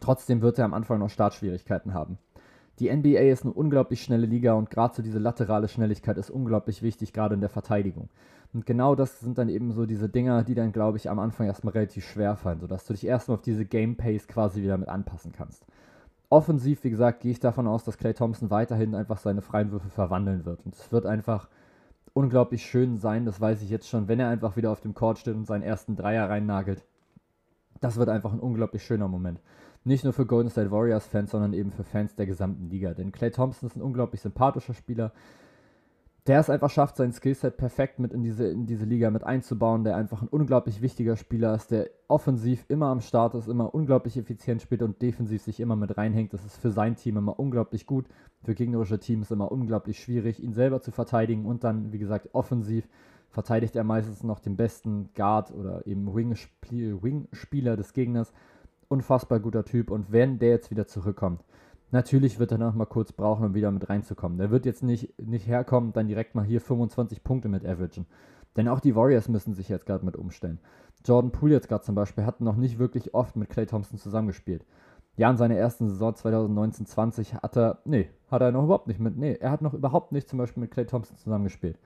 Trotzdem 0.00 0.42
wird 0.42 0.58
er 0.58 0.66
am 0.66 0.74
Anfang 0.74 0.98
noch 0.98 1.08
Startschwierigkeiten 1.08 1.94
haben. 1.94 2.18
Die 2.78 2.94
NBA 2.94 3.30
ist 3.30 3.44
eine 3.44 3.54
unglaublich 3.54 4.02
schnelle 4.02 4.26
Liga 4.26 4.52
und 4.52 4.68
gerade 4.68 4.94
so 4.94 5.02
diese 5.02 5.18
laterale 5.18 5.68
Schnelligkeit 5.68 6.18
ist 6.18 6.28
unglaublich 6.28 6.82
wichtig, 6.82 7.14
gerade 7.14 7.34
in 7.34 7.40
der 7.40 7.48
Verteidigung. 7.48 8.10
Und 8.52 8.66
genau 8.66 8.94
das 8.94 9.20
sind 9.20 9.38
dann 9.38 9.48
eben 9.48 9.72
so 9.72 9.86
diese 9.86 10.10
Dinger, 10.10 10.44
die 10.44 10.54
dann, 10.54 10.72
glaube 10.72 10.98
ich, 10.98 11.08
am 11.08 11.18
Anfang 11.18 11.46
erstmal 11.46 11.72
relativ 11.72 12.04
schwer 12.06 12.36
fallen, 12.36 12.60
sodass 12.60 12.84
du 12.84 12.92
dich 12.92 13.06
erstmal 13.06 13.38
auf 13.38 13.42
diese 13.42 13.64
Game 13.64 13.96
Pace 13.96 14.28
quasi 14.28 14.62
wieder 14.62 14.76
mit 14.76 14.88
anpassen 14.88 15.32
kannst. 15.32 15.64
Offensiv, 16.32 16.82
wie 16.82 16.88
gesagt, 16.88 17.20
gehe 17.20 17.30
ich 17.30 17.40
davon 17.40 17.66
aus, 17.66 17.84
dass 17.84 17.98
Clay 17.98 18.14
Thompson 18.14 18.48
weiterhin 18.48 18.94
einfach 18.94 19.18
seine 19.18 19.42
freien 19.42 19.70
Würfe 19.70 19.90
verwandeln 19.90 20.46
wird. 20.46 20.64
Und 20.64 20.74
es 20.74 20.90
wird 20.90 21.04
einfach 21.04 21.50
unglaublich 22.14 22.64
schön 22.64 22.96
sein, 22.96 23.26
das 23.26 23.38
weiß 23.38 23.60
ich 23.60 23.68
jetzt 23.68 23.86
schon, 23.86 24.08
wenn 24.08 24.18
er 24.18 24.30
einfach 24.30 24.56
wieder 24.56 24.70
auf 24.70 24.80
dem 24.80 24.94
Court 24.94 25.18
steht 25.18 25.34
und 25.34 25.46
seinen 25.46 25.60
ersten 25.60 25.94
Dreier 25.94 26.30
reinnagelt. 26.30 26.86
Das 27.82 27.98
wird 27.98 28.08
einfach 28.08 28.32
ein 28.32 28.40
unglaublich 28.40 28.82
schöner 28.82 29.08
Moment. 29.08 29.42
Nicht 29.84 30.04
nur 30.04 30.14
für 30.14 30.24
Golden 30.24 30.48
State 30.48 30.70
Warriors 30.70 31.06
Fans, 31.06 31.32
sondern 31.32 31.52
eben 31.52 31.70
für 31.70 31.84
Fans 31.84 32.14
der 32.14 32.24
gesamten 32.24 32.70
Liga. 32.70 32.94
Denn 32.94 33.12
Clay 33.12 33.30
Thompson 33.30 33.68
ist 33.68 33.76
ein 33.76 33.82
unglaublich 33.82 34.22
sympathischer 34.22 34.72
Spieler, 34.72 35.12
der 36.28 36.38
es 36.38 36.50
einfach 36.50 36.70
schafft, 36.70 36.96
sein 36.96 37.12
Skillset 37.12 37.56
perfekt 37.56 37.98
mit 37.98 38.12
in 38.12 38.22
diese, 38.22 38.46
in 38.46 38.66
diese 38.66 38.84
Liga 38.84 39.10
mit 39.10 39.24
einzubauen, 39.24 39.82
der 39.82 39.96
einfach 39.96 40.22
ein 40.22 40.28
unglaublich 40.28 40.80
wichtiger 40.80 41.16
Spieler 41.16 41.54
ist, 41.54 41.72
der 41.72 41.90
offensiv 42.06 42.64
immer 42.68 42.86
am 42.86 43.00
Start 43.00 43.34
ist, 43.34 43.48
immer 43.48 43.74
unglaublich 43.74 44.16
effizient 44.16 44.62
spielt 44.62 44.82
und 44.82 45.02
defensiv 45.02 45.42
sich 45.42 45.58
immer 45.58 45.74
mit 45.74 45.96
reinhängt. 45.96 46.32
Das 46.32 46.44
ist 46.44 46.58
für 46.58 46.70
sein 46.70 46.94
Team 46.94 47.16
immer 47.16 47.40
unglaublich 47.40 47.86
gut, 47.86 48.06
für 48.44 48.54
gegnerische 48.54 49.00
Teams 49.00 49.32
immer 49.32 49.50
unglaublich 49.50 49.98
schwierig, 49.98 50.40
ihn 50.40 50.52
selber 50.52 50.80
zu 50.80 50.92
verteidigen 50.92 51.44
und 51.44 51.64
dann, 51.64 51.92
wie 51.92 51.98
gesagt, 51.98 52.28
offensiv 52.32 52.88
verteidigt 53.28 53.74
er 53.74 53.84
meistens 53.84 54.22
noch 54.22 54.38
den 54.38 54.56
besten 54.56 55.10
Guard 55.14 55.52
oder 55.52 55.86
eben 55.86 56.14
Wing-Spieler 56.14 57.76
des 57.76 57.94
Gegners 57.94 58.32
unfassbar 58.88 59.40
guter 59.40 59.64
Typ 59.64 59.90
und 59.90 60.12
wenn 60.12 60.38
der 60.38 60.50
jetzt 60.50 60.70
wieder 60.70 60.86
zurückkommt, 60.86 61.42
natürlich 61.92 62.38
wird 62.38 62.52
er 62.52 62.58
noch 62.58 62.74
mal 62.74 62.86
kurz 62.86 63.12
brauchen, 63.12 63.46
um 63.46 63.54
wieder 63.54 63.70
mit 63.70 63.88
reinzukommen. 63.88 64.38
Der 64.38 64.50
wird 64.50 64.66
jetzt 64.66 64.82
nicht, 64.82 65.18
nicht 65.20 65.46
herkommen 65.46 65.92
dann 65.92 66.08
direkt 66.08 66.34
mal 66.34 66.44
hier 66.44 66.60
25 66.60 67.22
Punkte 67.22 67.48
mit 67.48 67.64
averagen. 67.64 68.06
Denn 68.56 68.68
auch 68.68 68.80
die 68.80 68.94
Warriors 68.96 69.28
müssen 69.28 69.54
sich 69.54 69.68
jetzt 69.68 69.86
gerade 69.86 70.04
mit 70.04 70.16
umstellen. 70.16 70.58
Jordan 71.04 71.32
Poole 71.32 71.54
jetzt 71.54 71.68
gerade 71.68 71.84
zum 71.84 71.94
Beispiel 71.94 72.24
hat 72.24 72.40
noch 72.40 72.56
nicht 72.56 72.78
wirklich 72.78 73.14
oft 73.14 73.36
mit 73.36 73.48
Clay 73.48 73.66
Thompson 73.66 73.98
zusammengespielt. 73.98 74.64
Ja, 75.16 75.30
in 75.30 75.36
seiner 75.36 75.56
ersten 75.56 75.88
Saison 75.88 76.12
2019-20 76.12 77.42
hat 77.42 77.56
er, 77.56 77.78
nee, 77.84 78.08
hat 78.30 78.40
er 78.40 78.52
noch 78.52 78.64
überhaupt 78.64 78.88
nicht 78.88 79.00
mit, 79.00 79.16
nee, 79.16 79.34
er 79.34 79.50
hat 79.50 79.62
noch 79.62 79.74
überhaupt 79.74 80.12
nicht 80.12 80.28
zum 80.28 80.38
Beispiel 80.38 80.62
mit 80.62 80.70
Clay 80.70 80.86
Thompson 80.86 81.16
zusammengespielt. 81.16 81.78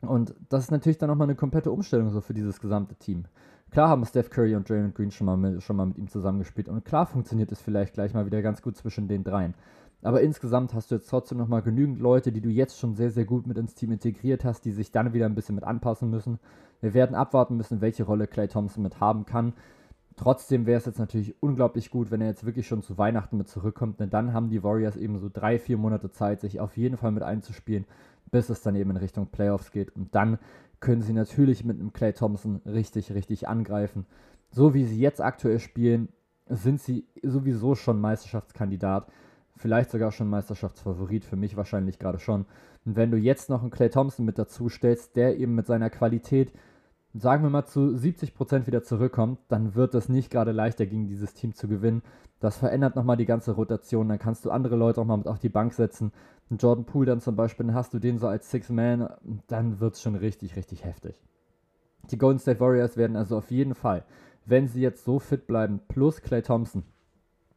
Und 0.00 0.34
das 0.48 0.64
ist 0.64 0.70
natürlich 0.72 0.98
dann 0.98 1.08
nochmal 1.08 1.26
eine 1.26 1.36
komplette 1.36 1.70
Umstellung 1.70 2.10
so 2.10 2.20
für 2.20 2.34
dieses 2.34 2.60
gesamte 2.60 2.96
Team. 2.96 3.24
Klar 3.72 3.88
haben 3.88 4.04
Steph 4.04 4.28
Curry 4.28 4.54
und 4.54 4.68
Draymond 4.68 4.94
Green 4.94 5.10
schon 5.10 5.24
mal, 5.24 5.38
mit, 5.38 5.62
schon 5.62 5.76
mal 5.76 5.86
mit 5.86 5.96
ihm 5.96 6.06
zusammengespielt 6.06 6.68
und 6.68 6.84
klar 6.84 7.06
funktioniert 7.06 7.50
es 7.52 7.60
vielleicht 7.62 7.94
gleich 7.94 8.12
mal 8.12 8.26
wieder 8.26 8.42
ganz 8.42 8.60
gut 8.60 8.76
zwischen 8.76 9.08
den 9.08 9.24
dreien. 9.24 9.54
Aber 10.02 10.20
insgesamt 10.20 10.74
hast 10.74 10.90
du 10.90 10.96
jetzt 10.96 11.08
trotzdem 11.08 11.38
nochmal 11.38 11.62
genügend 11.62 11.98
Leute, 11.98 12.32
die 12.32 12.42
du 12.42 12.50
jetzt 12.50 12.78
schon 12.78 12.94
sehr, 12.94 13.10
sehr 13.10 13.24
gut 13.24 13.46
mit 13.46 13.56
ins 13.56 13.74
Team 13.74 13.90
integriert 13.92 14.44
hast, 14.44 14.66
die 14.66 14.72
sich 14.72 14.92
dann 14.92 15.14
wieder 15.14 15.24
ein 15.24 15.34
bisschen 15.34 15.54
mit 15.54 15.64
anpassen 15.64 16.10
müssen. 16.10 16.38
Wir 16.82 16.92
werden 16.92 17.16
abwarten 17.16 17.56
müssen, 17.56 17.80
welche 17.80 18.02
Rolle 18.02 18.26
Clay 18.26 18.46
Thompson 18.46 18.82
mit 18.82 19.00
haben 19.00 19.24
kann. 19.24 19.54
Trotzdem 20.16 20.66
wäre 20.66 20.76
es 20.76 20.84
jetzt 20.84 20.98
natürlich 20.98 21.34
unglaublich 21.40 21.88
gut, 21.88 22.10
wenn 22.10 22.20
er 22.20 22.26
jetzt 22.26 22.44
wirklich 22.44 22.66
schon 22.66 22.82
zu 22.82 22.98
Weihnachten 22.98 23.38
mit 23.38 23.48
zurückkommt, 23.48 24.00
denn 24.00 24.10
dann 24.10 24.34
haben 24.34 24.50
die 24.50 24.62
Warriors 24.62 24.98
eben 24.98 25.16
so 25.16 25.30
drei, 25.32 25.58
vier 25.58 25.78
Monate 25.78 26.10
Zeit, 26.10 26.42
sich 26.42 26.60
auf 26.60 26.76
jeden 26.76 26.98
Fall 26.98 27.12
mit 27.12 27.22
einzuspielen, 27.22 27.86
bis 28.30 28.50
es 28.50 28.60
dann 28.60 28.74
eben 28.74 28.90
in 28.90 28.98
Richtung 28.98 29.28
Playoffs 29.28 29.70
geht. 29.70 29.96
Und 29.96 30.14
dann 30.14 30.38
können 30.82 31.00
sie 31.00 31.14
natürlich 31.14 31.64
mit 31.64 31.80
einem 31.80 31.94
Clay 31.94 32.12
Thompson 32.12 32.60
richtig, 32.66 33.14
richtig 33.14 33.48
angreifen. 33.48 34.04
So 34.50 34.74
wie 34.74 34.84
sie 34.84 35.00
jetzt 35.00 35.22
aktuell 35.22 35.60
spielen, 35.60 36.08
sind 36.48 36.82
sie 36.82 37.06
sowieso 37.22 37.74
schon 37.74 38.00
Meisterschaftskandidat. 38.00 39.06
Vielleicht 39.56 39.90
sogar 39.90 40.12
schon 40.12 40.28
Meisterschaftsfavorit, 40.28 41.24
für 41.24 41.36
mich 41.36 41.56
wahrscheinlich 41.56 41.98
gerade 41.98 42.18
schon. 42.18 42.46
Und 42.84 42.96
wenn 42.96 43.12
du 43.12 43.16
jetzt 43.16 43.48
noch 43.48 43.62
einen 43.62 43.70
Clay 43.70 43.90
Thompson 43.90 44.26
mit 44.26 44.38
dazu 44.38 44.68
stellst, 44.68 45.14
der 45.16 45.38
eben 45.38 45.54
mit 45.54 45.66
seiner 45.66 45.88
Qualität, 45.88 46.52
sagen 47.14 47.42
wir 47.42 47.50
mal, 47.50 47.66
zu 47.66 47.80
70% 47.80 48.66
wieder 48.66 48.82
zurückkommt, 48.82 49.38
dann 49.48 49.74
wird 49.74 49.94
es 49.94 50.08
nicht 50.08 50.30
gerade 50.30 50.52
leichter 50.52 50.86
gegen 50.86 51.08
dieses 51.08 51.34
Team 51.34 51.54
zu 51.54 51.68
gewinnen. 51.68 52.02
Das 52.40 52.58
verändert 52.58 52.96
nochmal 52.96 53.16
die 53.16 53.26
ganze 53.26 53.52
Rotation. 53.52 54.08
Dann 54.08 54.18
kannst 54.18 54.44
du 54.44 54.50
andere 54.50 54.76
Leute 54.76 55.00
auch 55.00 55.04
mal 55.04 55.16
mit 55.16 55.28
auf 55.28 55.38
die 55.38 55.48
Bank 55.48 55.74
setzen. 55.74 56.12
Jordan 56.50 56.84
Poole 56.84 57.06
dann 57.06 57.20
zum 57.20 57.36
Beispiel, 57.36 57.66
dann 57.66 57.74
hast 57.74 57.94
du 57.94 57.98
den 57.98 58.18
so 58.18 58.26
als 58.26 58.50
Six-Man, 58.50 59.08
dann 59.46 59.80
wird 59.80 59.94
es 59.94 60.02
schon 60.02 60.16
richtig, 60.16 60.56
richtig 60.56 60.84
heftig. 60.84 61.14
Die 62.10 62.18
Golden 62.18 62.38
State 62.38 62.60
Warriors 62.60 62.96
werden 62.96 63.16
also 63.16 63.38
auf 63.38 63.50
jeden 63.50 63.74
Fall, 63.74 64.04
wenn 64.44 64.68
sie 64.68 64.80
jetzt 64.80 65.04
so 65.04 65.18
fit 65.18 65.46
bleiben, 65.46 65.80
plus 65.88 66.20
Clay 66.20 66.42
Thompson, 66.42 66.82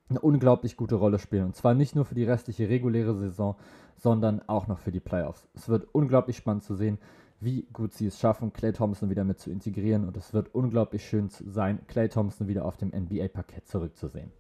eine 0.09 0.21
unglaublich 0.21 0.77
gute 0.77 0.95
Rolle 0.95 1.19
spielen. 1.19 1.45
Und 1.45 1.55
zwar 1.55 1.73
nicht 1.73 1.95
nur 1.95 2.05
für 2.05 2.15
die 2.15 2.23
restliche 2.23 2.69
reguläre 2.69 3.15
Saison, 3.15 3.55
sondern 3.97 4.41
auch 4.47 4.67
noch 4.67 4.79
für 4.79 4.91
die 4.91 4.99
Playoffs. 4.99 5.47
Es 5.55 5.67
wird 5.67 5.87
unglaublich 5.93 6.37
spannend 6.37 6.63
zu 6.63 6.75
sehen, 6.75 6.99
wie 7.39 7.67
gut 7.73 7.93
sie 7.93 8.07
es 8.07 8.19
schaffen, 8.19 8.53
Clay 8.53 8.73
Thompson 8.73 9.09
wieder 9.09 9.23
mit 9.23 9.39
zu 9.39 9.51
integrieren. 9.51 10.07
Und 10.07 10.17
es 10.17 10.33
wird 10.33 10.53
unglaublich 10.53 11.05
schön 11.05 11.29
sein, 11.29 11.79
Clay 11.87 12.09
Thompson 12.09 12.47
wieder 12.47 12.65
auf 12.65 12.77
dem 12.77 12.89
NBA-Parkett 12.89 13.67
zurückzusehen. 13.67 14.31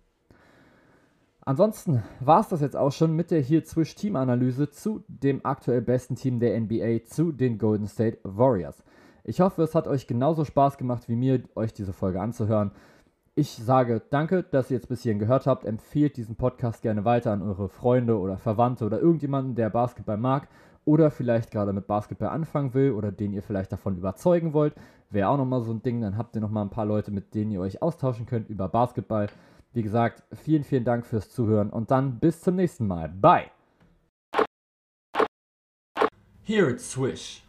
Ansonsten 1.47 2.01
war 2.21 2.39
es 2.39 2.47
das 2.47 2.61
jetzt 2.61 2.75
auch 2.75 2.91
schon 2.91 3.15
mit 3.15 3.29
der 3.29 3.39
hier 3.39 3.63
Swish 3.63 3.93
Team 3.93 4.15
Analyse 4.15 4.71
zu 4.71 5.03
dem 5.07 5.45
aktuell 5.45 5.81
besten 5.81 6.15
Team 6.15 6.39
der 6.39 6.59
NBA, 6.59 7.03
zu 7.05 7.31
den 7.31 7.59
Golden 7.59 7.87
State 7.87 8.17
Warriors. 8.23 8.83
Ich 9.23 9.41
hoffe, 9.41 9.61
es 9.61 9.75
hat 9.75 9.87
euch 9.87 10.07
genauso 10.07 10.43
Spaß 10.43 10.77
gemacht 10.77 11.07
wie 11.07 11.15
mir, 11.15 11.43
euch 11.53 11.71
diese 11.71 11.93
Folge 11.93 12.19
anzuhören. 12.19 12.71
Ich 13.35 13.49
sage 13.49 14.01
danke, 14.09 14.41
dass 14.41 14.71
ihr 14.71 14.77
jetzt 14.77 14.87
bis 14.87 15.03
hierhin 15.03 15.19
gehört 15.19 15.45
habt. 15.45 15.65
Empfehlt 15.65 16.17
diesen 16.17 16.35
Podcast 16.35 16.81
gerne 16.81 17.05
weiter 17.05 17.31
an 17.31 17.43
eure 17.43 17.69
Freunde 17.69 18.17
oder 18.17 18.37
Verwandte 18.37 18.85
oder 18.85 18.99
irgendjemanden, 18.99 19.53
der 19.53 19.69
Basketball 19.69 20.17
mag 20.17 20.47
oder 20.85 21.11
vielleicht 21.11 21.51
gerade 21.51 21.73
mit 21.73 21.87
Basketball 21.87 22.29
anfangen 22.29 22.73
will 22.73 22.91
oder 22.91 23.11
den 23.11 23.33
ihr 23.33 23.43
vielleicht 23.43 23.71
davon 23.71 23.97
überzeugen 23.97 24.53
wollt. 24.53 24.73
Wäre 25.09 25.29
auch 25.29 25.37
nochmal 25.37 25.61
so 25.61 25.71
ein 25.71 25.81
Ding, 25.83 26.01
dann 26.01 26.17
habt 26.17 26.35
ihr 26.35 26.41
nochmal 26.41 26.63
ein 26.63 26.69
paar 26.69 26.85
Leute, 26.85 27.11
mit 27.11 27.33
denen 27.33 27.51
ihr 27.51 27.61
euch 27.61 27.81
austauschen 27.81 28.25
könnt 28.25 28.49
über 28.49 28.69
Basketball. 28.69 29.27
Wie 29.73 29.83
gesagt, 29.83 30.23
vielen, 30.33 30.63
vielen 30.63 30.85
Dank 30.85 31.05
fürs 31.05 31.29
Zuhören 31.29 31.69
und 31.69 31.91
dann 31.91 32.19
bis 32.19 32.39
zum 32.41 32.55
nächsten 32.55 32.87
Mal. 32.87 33.09
Bye! 33.09 33.51
Here 36.43 36.69
at 36.69 36.79
Swish. 36.79 37.43